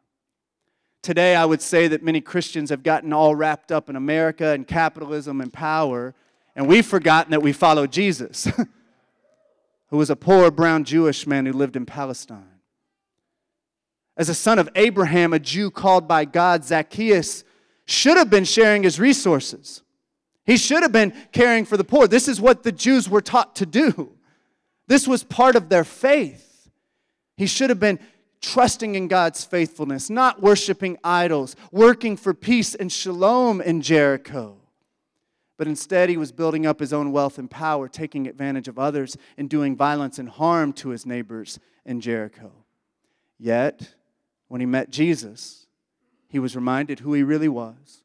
Today, 1.01 1.35
I 1.35 1.45
would 1.45 1.61
say 1.61 1.87
that 1.87 2.03
many 2.03 2.21
Christians 2.21 2.69
have 2.69 2.83
gotten 2.83 3.11
all 3.11 3.33
wrapped 3.33 3.71
up 3.71 3.89
in 3.89 3.95
America 3.95 4.49
and 4.49 4.67
capitalism 4.67 5.41
and 5.41 5.51
power, 5.51 6.13
and 6.55 6.67
we've 6.67 6.85
forgotten 6.85 7.31
that 7.31 7.41
we 7.41 7.53
follow 7.53 7.87
Jesus, 7.87 8.45
who 9.87 9.97
was 9.97 10.09
a 10.09 10.15
poor 10.15 10.51
brown 10.51 10.83
Jewish 10.83 11.25
man 11.25 11.45
who 11.45 11.53
lived 11.53 11.75
in 11.75 11.85
Palestine. 11.85 12.59
As 14.17 14.29
a 14.29 14.35
son 14.35 14.59
of 14.59 14.69
Abraham, 14.75 15.33
a 15.33 15.39
Jew 15.39 15.71
called 15.71 16.07
by 16.07 16.25
God, 16.25 16.63
Zacchaeus 16.63 17.43
should 17.85 18.17
have 18.17 18.29
been 18.29 18.43
sharing 18.43 18.83
his 18.83 18.99
resources. 18.99 19.81
He 20.45 20.57
should 20.57 20.83
have 20.83 20.91
been 20.91 21.13
caring 21.31 21.65
for 21.65 21.77
the 21.77 21.83
poor. 21.83 22.07
This 22.07 22.27
is 22.27 22.41
what 22.41 22.63
the 22.63 22.71
Jews 22.71 23.09
were 23.09 23.21
taught 23.21 23.55
to 23.57 23.65
do. 23.65 24.11
This 24.87 25.07
was 25.07 25.23
part 25.23 25.55
of 25.55 25.69
their 25.69 25.83
faith. 25.83 26.69
He 27.37 27.47
should 27.47 27.69
have 27.69 27.79
been 27.79 27.99
trusting 28.41 28.95
in 28.95 29.07
God's 29.07 29.43
faithfulness, 29.43 30.09
not 30.09 30.41
worshiping 30.41 30.97
idols, 31.03 31.55
working 31.71 32.17
for 32.17 32.33
peace 32.33 32.75
and 32.75 32.91
shalom 32.91 33.61
in 33.61 33.81
Jericho. 33.81 34.60
But 35.61 35.67
instead, 35.67 36.09
he 36.09 36.17
was 36.17 36.31
building 36.31 36.65
up 36.65 36.79
his 36.79 36.91
own 36.91 37.11
wealth 37.11 37.37
and 37.37 37.47
power, 37.47 37.87
taking 37.87 38.25
advantage 38.25 38.67
of 38.67 38.79
others, 38.79 39.15
and 39.37 39.47
doing 39.47 39.75
violence 39.75 40.17
and 40.17 40.27
harm 40.27 40.73
to 40.73 40.89
his 40.89 41.05
neighbors 41.05 41.59
in 41.85 42.01
Jericho. 42.01 42.51
Yet, 43.37 43.93
when 44.47 44.59
he 44.59 44.65
met 44.65 44.89
Jesus, 44.89 45.67
he 46.27 46.39
was 46.39 46.55
reminded 46.55 47.01
who 47.01 47.13
he 47.13 47.21
really 47.21 47.47
was 47.47 48.01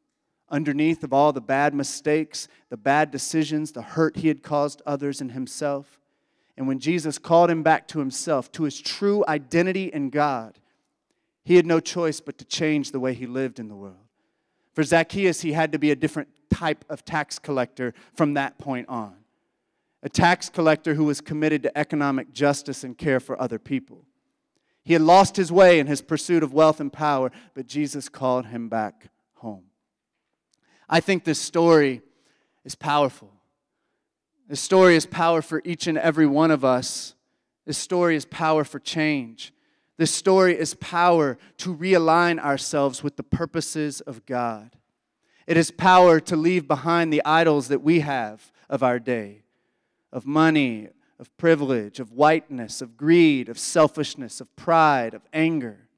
underneath 0.50 1.02
of 1.02 1.14
all 1.14 1.32
the 1.32 1.40
bad 1.40 1.72
mistakes, 1.72 2.46
the 2.68 2.76
bad 2.76 3.10
decisions, 3.10 3.72
the 3.72 3.80
hurt 3.80 4.18
he 4.18 4.28
had 4.28 4.42
caused 4.42 4.82
others 4.84 5.22
and 5.22 5.32
himself. 5.32 5.98
And 6.58 6.68
when 6.68 6.78
Jesus 6.78 7.16
called 7.16 7.48
him 7.48 7.62
back 7.62 7.88
to 7.88 8.00
himself, 8.00 8.52
to 8.52 8.64
his 8.64 8.78
true 8.78 9.24
identity 9.26 9.86
in 9.86 10.10
God, 10.10 10.58
he 11.42 11.56
had 11.56 11.64
no 11.64 11.80
choice 11.80 12.20
but 12.20 12.36
to 12.36 12.44
change 12.44 12.92
the 12.92 13.00
way 13.00 13.14
he 13.14 13.26
lived 13.26 13.58
in 13.58 13.68
the 13.68 13.74
world. 13.74 14.05
For 14.76 14.82
Zacchaeus, 14.82 15.40
he 15.40 15.54
had 15.54 15.72
to 15.72 15.78
be 15.78 15.90
a 15.90 15.96
different 15.96 16.28
type 16.50 16.84
of 16.90 17.02
tax 17.02 17.38
collector 17.38 17.94
from 18.14 18.34
that 18.34 18.58
point 18.58 18.90
on. 18.90 19.14
A 20.02 20.10
tax 20.10 20.50
collector 20.50 20.92
who 20.92 21.04
was 21.04 21.22
committed 21.22 21.62
to 21.62 21.76
economic 21.76 22.30
justice 22.34 22.84
and 22.84 22.96
care 22.96 23.18
for 23.18 23.40
other 23.40 23.58
people. 23.58 24.04
He 24.84 24.92
had 24.92 25.00
lost 25.00 25.36
his 25.36 25.50
way 25.50 25.78
in 25.78 25.86
his 25.86 26.02
pursuit 26.02 26.42
of 26.42 26.52
wealth 26.52 26.78
and 26.78 26.92
power, 26.92 27.32
but 27.54 27.66
Jesus 27.66 28.10
called 28.10 28.46
him 28.46 28.68
back 28.68 29.08
home. 29.36 29.64
I 30.90 31.00
think 31.00 31.24
this 31.24 31.40
story 31.40 32.02
is 32.62 32.74
powerful. 32.74 33.32
This 34.46 34.60
story 34.60 34.94
is 34.94 35.06
power 35.06 35.40
for 35.40 35.62
each 35.64 35.86
and 35.86 35.96
every 35.96 36.26
one 36.26 36.50
of 36.50 36.66
us. 36.66 37.14
This 37.64 37.78
story 37.78 38.14
is 38.14 38.26
power 38.26 38.62
for 38.62 38.78
change. 38.78 39.54
This 39.98 40.14
story 40.14 40.58
is 40.58 40.74
power 40.74 41.38
to 41.58 41.74
realign 41.74 42.38
ourselves 42.38 43.02
with 43.02 43.16
the 43.16 43.22
purposes 43.22 44.00
of 44.02 44.26
God. 44.26 44.76
It 45.46 45.56
is 45.56 45.70
power 45.70 46.20
to 46.20 46.36
leave 46.36 46.68
behind 46.68 47.12
the 47.12 47.22
idols 47.24 47.68
that 47.68 47.82
we 47.82 48.00
have 48.00 48.52
of 48.68 48.82
our 48.82 48.98
day 48.98 49.42
of 50.12 50.24
money, 50.24 50.88
of 51.18 51.36
privilege, 51.36 52.00
of 52.00 52.12
whiteness, 52.12 52.80
of 52.80 52.96
greed, 52.96 53.48
of 53.48 53.58
selfishness, 53.58 54.40
of 54.40 54.54
pride, 54.56 55.12
of 55.12 55.22
anger. 55.32 55.88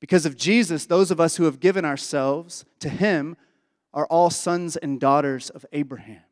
Because 0.00 0.26
of 0.26 0.36
Jesus, 0.36 0.84
those 0.84 1.10
of 1.10 1.20
us 1.20 1.36
who 1.36 1.44
have 1.44 1.60
given 1.60 1.84
ourselves 1.84 2.64
to 2.80 2.88
Him 2.88 3.36
are 3.94 4.06
all 4.06 4.30
sons 4.30 4.76
and 4.76 5.00
daughters 5.00 5.48
of 5.50 5.64
Abraham. 5.72 6.22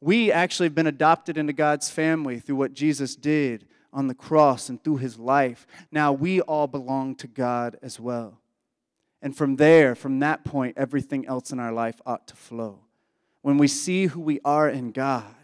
We 0.00 0.32
actually 0.32 0.66
have 0.66 0.74
been 0.74 0.86
adopted 0.86 1.36
into 1.36 1.52
God's 1.52 1.90
family 1.90 2.38
through 2.38 2.56
what 2.56 2.72
Jesus 2.72 3.16
did 3.16 3.66
on 3.92 4.06
the 4.06 4.14
cross 4.14 4.68
and 4.68 4.82
through 4.82 4.98
his 4.98 5.18
life. 5.18 5.66
Now 5.90 6.12
we 6.12 6.40
all 6.40 6.66
belong 6.66 7.14
to 7.16 7.26
God 7.26 7.76
as 7.82 7.98
well. 7.98 8.40
And 9.22 9.36
from 9.36 9.56
there, 9.56 9.94
from 9.94 10.20
that 10.20 10.44
point, 10.44 10.78
everything 10.78 11.26
else 11.26 11.50
in 11.50 11.60
our 11.60 11.72
life 11.72 12.00
ought 12.06 12.26
to 12.28 12.36
flow. 12.36 12.80
When 13.42 13.58
we 13.58 13.68
see 13.68 14.06
who 14.06 14.20
we 14.20 14.40
are 14.44 14.68
in 14.68 14.92
God, 14.92 15.34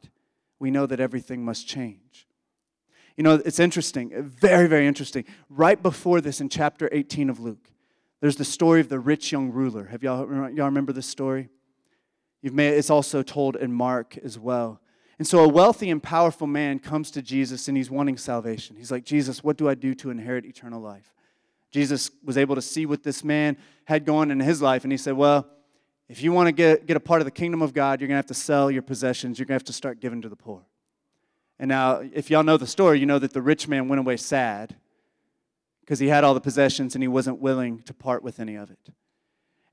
we 0.58 0.70
know 0.70 0.86
that 0.86 1.00
everything 1.00 1.44
must 1.44 1.66
change. 1.66 2.26
You 3.16 3.24
know, 3.24 3.34
it's 3.34 3.58
interesting, 3.58 4.12
very, 4.22 4.66
very 4.68 4.86
interesting. 4.86 5.24
Right 5.48 5.82
before 5.82 6.20
this, 6.20 6.40
in 6.40 6.48
chapter 6.48 6.88
18 6.92 7.30
of 7.30 7.40
Luke, 7.40 7.70
there's 8.20 8.36
the 8.36 8.44
story 8.44 8.80
of 8.80 8.88
the 8.88 8.98
rich 8.98 9.32
young 9.32 9.50
ruler. 9.50 9.84
Have 9.86 10.02
y'all, 10.02 10.26
y'all 10.50 10.66
remember 10.66 10.92
this 10.92 11.06
story? 11.06 11.48
You've 12.42 12.54
made, 12.54 12.74
it's 12.74 12.90
also 12.90 13.22
told 13.22 13.56
in 13.56 13.72
Mark 13.72 14.18
as 14.18 14.38
well. 14.38 14.80
And 15.18 15.26
so 15.26 15.40
a 15.40 15.48
wealthy 15.48 15.90
and 15.90 16.02
powerful 16.02 16.46
man 16.46 16.78
comes 16.78 17.10
to 17.12 17.22
Jesus 17.22 17.68
and 17.68 17.76
he's 17.76 17.90
wanting 17.90 18.18
salvation. 18.18 18.76
He's 18.76 18.90
like, 18.90 19.04
Jesus, 19.04 19.42
what 19.42 19.56
do 19.56 19.68
I 19.68 19.74
do 19.74 19.94
to 19.94 20.10
inherit 20.10 20.44
eternal 20.44 20.80
life? 20.80 21.14
Jesus 21.70 22.10
was 22.24 22.36
able 22.36 22.54
to 22.54 22.62
see 22.62 22.86
what 22.86 23.02
this 23.02 23.24
man 23.24 23.56
had 23.84 24.04
going 24.04 24.30
in 24.30 24.40
his 24.40 24.62
life, 24.62 24.84
and 24.84 24.92
he 24.92 24.96
said, 24.96 25.14
Well, 25.14 25.46
if 26.08 26.22
you 26.22 26.32
want 26.32 26.46
to 26.46 26.52
get, 26.52 26.86
get 26.86 26.96
a 26.96 27.00
part 27.00 27.20
of 27.20 27.24
the 27.24 27.32
kingdom 27.32 27.60
of 27.60 27.74
God, 27.74 28.00
you're 28.00 28.08
going 28.08 28.14
to 28.14 28.18
have 28.18 28.26
to 28.26 28.34
sell 28.34 28.70
your 28.70 28.82
possessions. 28.82 29.38
You're 29.38 29.46
going 29.46 29.58
to 29.58 29.62
have 29.62 29.64
to 29.64 29.72
start 29.72 30.00
giving 30.00 30.22
to 30.22 30.28
the 30.28 30.36
poor. 30.36 30.64
And 31.58 31.68
now, 31.68 32.02
if 32.12 32.30
y'all 32.30 32.44
know 32.44 32.56
the 32.56 32.66
story, 32.66 33.00
you 33.00 33.06
know 33.06 33.18
that 33.18 33.32
the 33.32 33.42
rich 33.42 33.66
man 33.66 33.88
went 33.88 33.98
away 33.98 34.16
sad 34.16 34.76
because 35.80 35.98
he 35.98 36.08
had 36.08 36.22
all 36.22 36.34
the 36.34 36.40
possessions 36.40 36.94
and 36.94 37.02
he 37.02 37.08
wasn't 37.08 37.40
willing 37.40 37.80
to 37.82 37.94
part 37.94 38.22
with 38.22 38.38
any 38.38 38.54
of 38.54 38.70
it. 38.70 38.78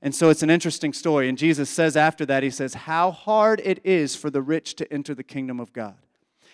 And 0.04 0.14
so 0.14 0.28
it's 0.28 0.42
an 0.42 0.50
interesting 0.50 0.92
story. 0.92 1.30
And 1.30 1.38
Jesus 1.38 1.70
says 1.70 1.96
after 1.96 2.26
that, 2.26 2.42
He 2.42 2.50
says, 2.50 2.74
How 2.74 3.10
hard 3.10 3.60
it 3.64 3.80
is 3.84 4.14
for 4.14 4.28
the 4.28 4.42
rich 4.42 4.74
to 4.74 4.92
enter 4.92 5.14
the 5.14 5.24
kingdom 5.24 5.58
of 5.58 5.72
God. 5.72 5.96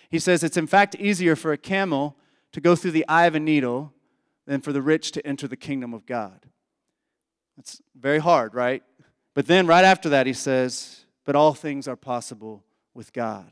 He 0.09 0.21
says, 0.21 0.45
It's 0.45 0.57
in 0.57 0.69
fact 0.69 0.95
easier 0.95 1.35
for 1.35 1.53
a 1.53 1.59
camel 1.59 2.17
to 2.53 2.61
go 2.61 2.77
through 2.77 2.93
the 2.93 3.07
eye 3.09 3.27
of 3.27 3.35
a 3.35 3.41
needle 3.41 3.93
than 4.47 4.61
for 4.61 4.73
the 4.73 4.81
rich 4.81 5.11
to 5.13 5.27
enter 5.27 5.49
the 5.49 5.57
kingdom 5.57 5.93
of 5.93 6.07
God. 6.07 6.47
That's 7.57 7.83
very 7.99 8.21
hard, 8.21 8.55
right? 8.55 8.85
But 9.35 9.49
then 9.49 9.67
right 9.67 9.85
after 9.85 10.09
that, 10.11 10.29
he 10.29 10.33
says, 10.33 11.05
But 11.25 11.35
all 11.35 11.53
things 11.53 11.89
are 11.89 11.97
possible 11.97 12.63
with 12.95 13.13
God. 13.13 13.51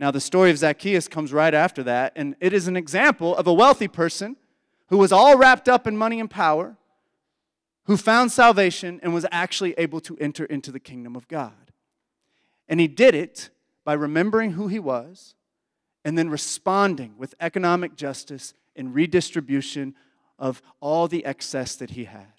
Now, 0.00 0.10
the 0.10 0.20
story 0.20 0.50
of 0.50 0.58
Zacchaeus 0.58 1.06
comes 1.06 1.32
right 1.32 1.54
after 1.54 1.84
that, 1.84 2.14
and 2.16 2.34
it 2.40 2.52
is 2.52 2.66
an 2.66 2.76
example 2.76 3.36
of 3.36 3.46
a 3.46 3.54
wealthy 3.54 3.88
person 3.88 4.36
who 4.88 4.98
was 4.98 5.12
all 5.12 5.36
wrapped 5.36 5.68
up 5.68 5.86
in 5.86 5.96
money 5.96 6.18
and 6.18 6.28
power, 6.28 6.76
who 7.88 7.96
found 7.96 8.30
salvation 8.30 9.00
and 9.02 9.14
was 9.14 9.26
actually 9.32 9.72
able 9.78 9.98
to 9.98 10.16
enter 10.18 10.44
into 10.44 10.70
the 10.70 10.78
kingdom 10.78 11.16
of 11.16 11.26
God. 11.26 11.72
And 12.68 12.78
he 12.78 12.86
did 12.86 13.14
it 13.14 13.48
by 13.82 13.94
remembering 13.94 14.52
who 14.52 14.68
he 14.68 14.78
was 14.78 15.34
and 16.04 16.16
then 16.16 16.28
responding 16.28 17.14
with 17.16 17.34
economic 17.40 17.96
justice 17.96 18.52
and 18.76 18.94
redistribution 18.94 19.94
of 20.38 20.60
all 20.80 21.08
the 21.08 21.24
excess 21.24 21.76
that 21.76 21.90
he 21.90 22.04
had. 22.04 22.34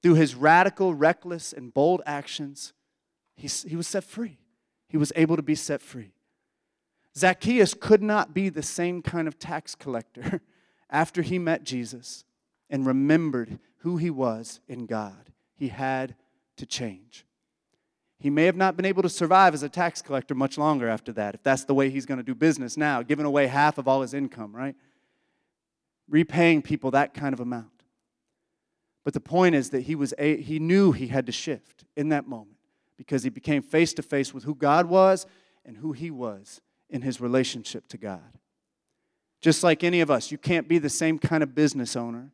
Through 0.00 0.14
his 0.14 0.36
radical, 0.36 0.94
reckless, 0.94 1.52
and 1.52 1.74
bold 1.74 2.00
actions, 2.06 2.72
he, 3.34 3.48
he 3.68 3.74
was 3.74 3.88
set 3.88 4.04
free. 4.04 4.38
He 4.88 4.96
was 4.96 5.12
able 5.16 5.34
to 5.34 5.42
be 5.42 5.56
set 5.56 5.82
free. 5.82 6.12
Zacchaeus 7.16 7.74
could 7.74 8.02
not 8.02 8.32
be 8.32 8.48
the 8.48 8.62
same 8.62 9.02
kind 9.02 9.26
of 9.26 9.40
tax 9.40 9.74
collector 9.74 10.40
after 10.90 11.22
he 11.22 11.38
met 11.40 11.64
Jesus 11.64 12.24
and 12.70 12.86
remembered 12.86 13.58
who 13.82 13.96
he 13.96 14.10
was 14.10 14.60
in 14.68 14.86
God. 14.86 15.30
He 15.54 15.68
had 15.68 16.14
to 16.56 16.66
change. 16.66 17.26
He 18.18 18.30
may 18.30 18.44
have 18.44 18.56
not 18.56 18.76
been 18.76 18.86
able 18.86 19.02
to 19.02 19.08
survive 19.08 19.54
as 19.54 19.64
a 19.64 19.68
tax 19.68 20.00
collector 20.00 20.36
much 20.36 20.56
longer 20.56 20.88
after 20.88 21.12
that, 21.14 21.34
if 21.34 21.42
that's 21.42 21.64
the 21.64 21.74
way 21.74 21.90
he's 21.90 22.06
going 22.06 22.18
to 22.18 22.24
do 22.24 22.34
business 22.34 22.76
now, 22.76 23.02
giving 23.02 23.26
away 23.26 23.48
half 23.48 23.78
of 23.78 23.88
all 23.88 24.02
his 24.02 24.14
income, 24.14 24.54
right? 24.54 24.76
Repaying 26.08 26.62
people 26.62 26.92
that 26.92 27.12
kind 27.12 27.32
of 27.32 27.40
amount. 27.40 27.66
But 29.04 29.14
the 29.14 29.20
point 29.20 29.56
is 29.56 29.70
that 29.70 29.82
he, 29.82 29.96
was 29.96 30.14
a, 30.16 30.40
he 30.40 30.60
knew 30.60 30.92
he 30.92 31.08
had 31.08 31.26
to 31.26 31.32
shift 31.32 31.84
in 31.96 32.10
that 32.10 32.28
moment 32.28 32.58
because 32.96 33.24
he 33.24 33.30
became 33.30 33.62
face 33.62 33.92
to 33.94 34.02
face 34.02 34.32
with 34.32 34.44
who 34.44 34.54
God 34.54 34.86
was 34.86 35.26
and 35.64 35.76
who 35.76 35.90
he 35.90 36.12
was 36.12 36.60
in 36.88 37.02
his 37.02 37.20
relationship 37.20 37.88
to 37.88 37.98
God. 37.98 38.38
Just 39.40 39.64
like 39.64 39.82
any 39.82 40.00
of 40.00 40.08
us, 40.08 40.30
you 40.30 40.38
can't 40.38 40.68
be 40.68 40.78
the 40.78 40.88
same 40.88 41.18
kind 41.18 41.42
of 41.42 41.56
business 41.56 41.96
owner 41.96 42.30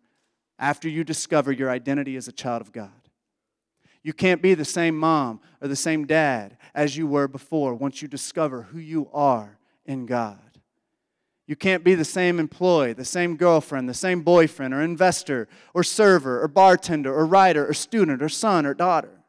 after 0.58 0.88
you 0.88 1.04
discover 1.04 1.52
your 1.52 1.70
identity 1.70 2.16
as 2.16 2.28
a 2.28 2.32
child 2.32 2.60
of 2.60 2.72
God. 2.72 2.90
You 4.02 4.12
can't 4.12 4.42
be 4.42 4.54
the 4.54 4.64
same 4.64 4.96
mom 4.96 5.40
or 5.60 5.68
the 5.68 5.76
same 5.76 6.06
dad 6.06 6.56
as 6.74 6.96
you 6.96 7.06
were 7.06 7.28
before 7.28 7.74
once 7.74 8.00
you 8.00 8.08
discover 8.08 8.62
who 8.62 8.78
you 8.78 9.08
are 9.12 9.58
in 9.84 10.06
God. 10.06 10.38
You 11.46 11.56
can't 11.56 11.82
be 11.82 11.94
the 11.94 12.04
same 12.04 12.38
employee, 12.38 12.92
the 12.92 13.04
same 13.04 13.36
girlfriend, 13.36 13.88
the 13.88 13.94
same 13.94 14.20
boyfriend, 14.20 14.74
or 14.74 14.82
investor, 14.82 15.48
or 15.72 15.82
server, 15.82 16.42
or 16.42 16.48
bartender, 16.48 17.12
or 17.12 17.24
writer, 17.24 17.66
or 17.66 17.72
student, 17.72 18.22
or 18.22 18.28
son, 18.28 18.66
or 18.66 18.74
daughter. 18.74 19.22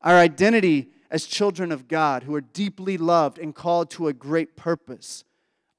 Our 0.00 0.16
identity 0.16 0.88
as 1.10 1.26
children 1.26 1.70
of 1.70 1.86
God 1.86 2.22
who 2.22 2.34
are 2.34 2.40
deeply 2.40 2.96
loved 2.96 3.38
and 3.38 3.54
called 3.54 3.90
to 3.90 4.08
a 4.08 4.12
great 4.12 4.56
purpose 4.56 5.24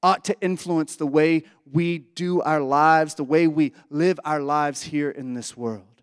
ought 0.06 0.22
to 0.22 0.40
influence 0.40 0.94
the 0.94 1.06
way 1.06 1.42
we 1.72 1.98
do 1.98 2.40
our 2.42 2.60
lives, 2.60 3.16
the 3.16 3.24
way 3.24 3.48
we 3.48 3.72
live 3.90 4.20
our 4.24 4.40
lives 4.40 4.84
here 4.84 5.10
in 5.10 5.34
this 5.34 5.56
world. 5.56 6.00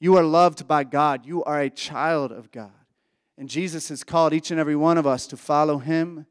You 0.00 0.16
are 0.16 0.22
loved 0.22 0.66
by 0.66 0.84
God. 0.84 1.26
You 1.26 1.44
are 1.44 1.60
a 1.60 1.68
child 1.68 2.32
of 2.32 2.50
God. 2.50 2.70
And 3.36 3.50
Jesus 3.50 3.90
has 3.90 4.02
called 4.02 4.32
each 4.32 4.50
and 4.50 4.58
every 4.58 4.76
one 4.76 4.96
of 4.96 5.06
us 5.06 5.26
to 5.26 5.36
follow 5.36 5.76
him 5.76 6.24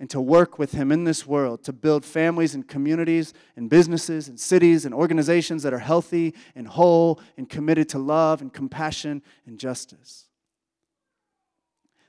and 0.00 0.08
to 0.08 0.18
work 0.18 0.58
with 0.58 0.72
him 0.72 0.90
in 0.90 1.04
this 1.04 1.26
world, 1.26 1.62
to 1.64 1.74
build 1.74 2.06
families 2.06 2.54
and 2.54 2.66
communities 2.66 3.34
and 3.54 3.68
businesses 3.68 4.28
and 4.28 4.40
cities 4.40 4.86
and 4.86 4.94
organizations 4.94 5.62
that 5.62 5.74
are 5.74 5.78
healthy 5.78 6.34
and 6.54 6.68
whole 6.68 7.20
and 7.36 7.50
committed 7.50 7.86
to 7.90 7.98
love 7.98 8.40
and 8.40 8.50
compassion 8.54 9.20
and 9.44 9.58
justice. 9.58 10.24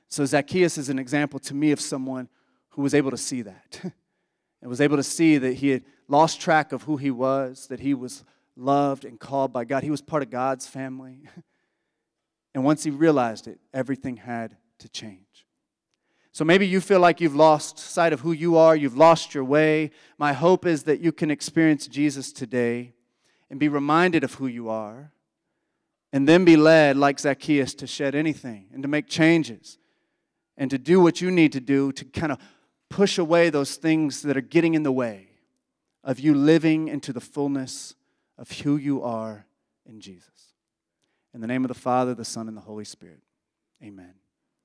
So, 0.08 0.24
Zacchaeus 0.24 0.78
is 0.78 0.88
an 0.88 0.98
example 0.98 1.38
to 1.40 1.54
me 1.54 1.70
of 1.70 1.80
someone 1.82 2.30
who 2.70 2.82
was 2.82 2.94
able 2.94 3.10
to 3.10 3.16
see 3.16 3.42
that 3.42 3.80
and 3.82 4.68
was 4.68 4.80
able 4.80 4.96
to 4.96 5.02
see 5.02 5.38
that 5.38 5.54
he 5.54 5.70
had 5.70 5.84
lost 6.08 6.40
track 6.40 6.72
of 6.72 6.82
who 6.82 6.96
he 6.96 7.10
was, 7.10 7.66
that 7.68 7.80
he 7.80 7.94
was 7.94 8.24
loved 8.56 9.04
and 9.04 9.18
called 9.18 9.52
by 9.52 9.64
God. 9.64 9.82
He 9.82 9.90
was 9.90 10.02
part 10.02 10.22
of 10.22 10.30
God's 10.30 10.66
family. 10.66 11.28
And 12.54 12.64
once 12.64 12.82
he 12.82 12.90
realized 12.90 13.46
it, 13.46 13.60
everything 13.72 14.16
had 14.16 14.56
to 14.78 14.88
change. 14.88 15.46
So 16.32 16.44
maybe 16.44 16.66
you 16.66 16.80
feel 16.80 17.00
like 17.00 17.20
you've 17.20 17.36
lost 17.36 17.78
sight 17.78 18.12
of 18.12 18.20
who 18.20 18.32
you 18.32 18.56
are, 18.56 18.76
you've 18.76 18.96
lost 18.96 19.34
your 19.34 19.44
way. 19.44 19.90
My 20.16 20.32
hope 20.32 20.64
is 20.64 20.84
that 20.84 21.00
you 21.00 21.12
can 21.12 21.30
experience 21.30 21.86
Jesus 21.86 22.32
today 22.32 22.94
and 23.50 23.58
be 23.58 23.68
reminded 23.68 24.22
of 24.22 24.34
who 24.34 24.46
you 24.46 24.68
are, 24.68 25.12
and 26.12 26.28
then 26.28 26.44
be 26.44 26.56
led, 26.56 26.96
like 26.96 27.18
Zacchaeus, 27.18 27.74
to 27.74 27.86
shed 27.86 28.14
anything 28.14 28.66
and 28.72 28.82
to 28.82 28.88
make 28.88 29.08
changes 29.08 29.78
and 30.56 30.70
to 30.70 30.78
do 30.78 31.00
what 31.00 31.20
you 31.20 31.30
need 31.30 31.52
to 31.52 31.60
do 31.60 31.92
to 31.92 32.04
kind 32.04 32.32
of 32.32 32.38
push 32.90 33.16
away 33.16 33.48
those 33.48 33.76
things 33.76 34.22
that 34.22 34.36
are 34.36 34.42
getting 34.42 34.74
in 34.74 34.82
the 34.82 34.92
way 34.92 35.28
of 36.04 36.20
you 36.20 36.34
living 36.34 36.88
into 36.88 37.12
the 37.12 37.20
fullness 37.20 37.94
of 38.36 38.50
who 38.60 38.76
you 38.76 39.02
are 39.02 39.46
in 39.86 40.00
Jesus. 40.00 40.54
In 41.32 41.40
the 41.40 41.46
name 41.46 41.64
of 41.64 41.68
the 41.68 41.74
Father, 41.74 42.14
the 42.14 42.24
Son, 42.24 42.48
and 42.48 42.56
the 42.56 42.62
Holy 42.62 42.84
Spirit, 42.84 43.20
amen. 43.82 44.14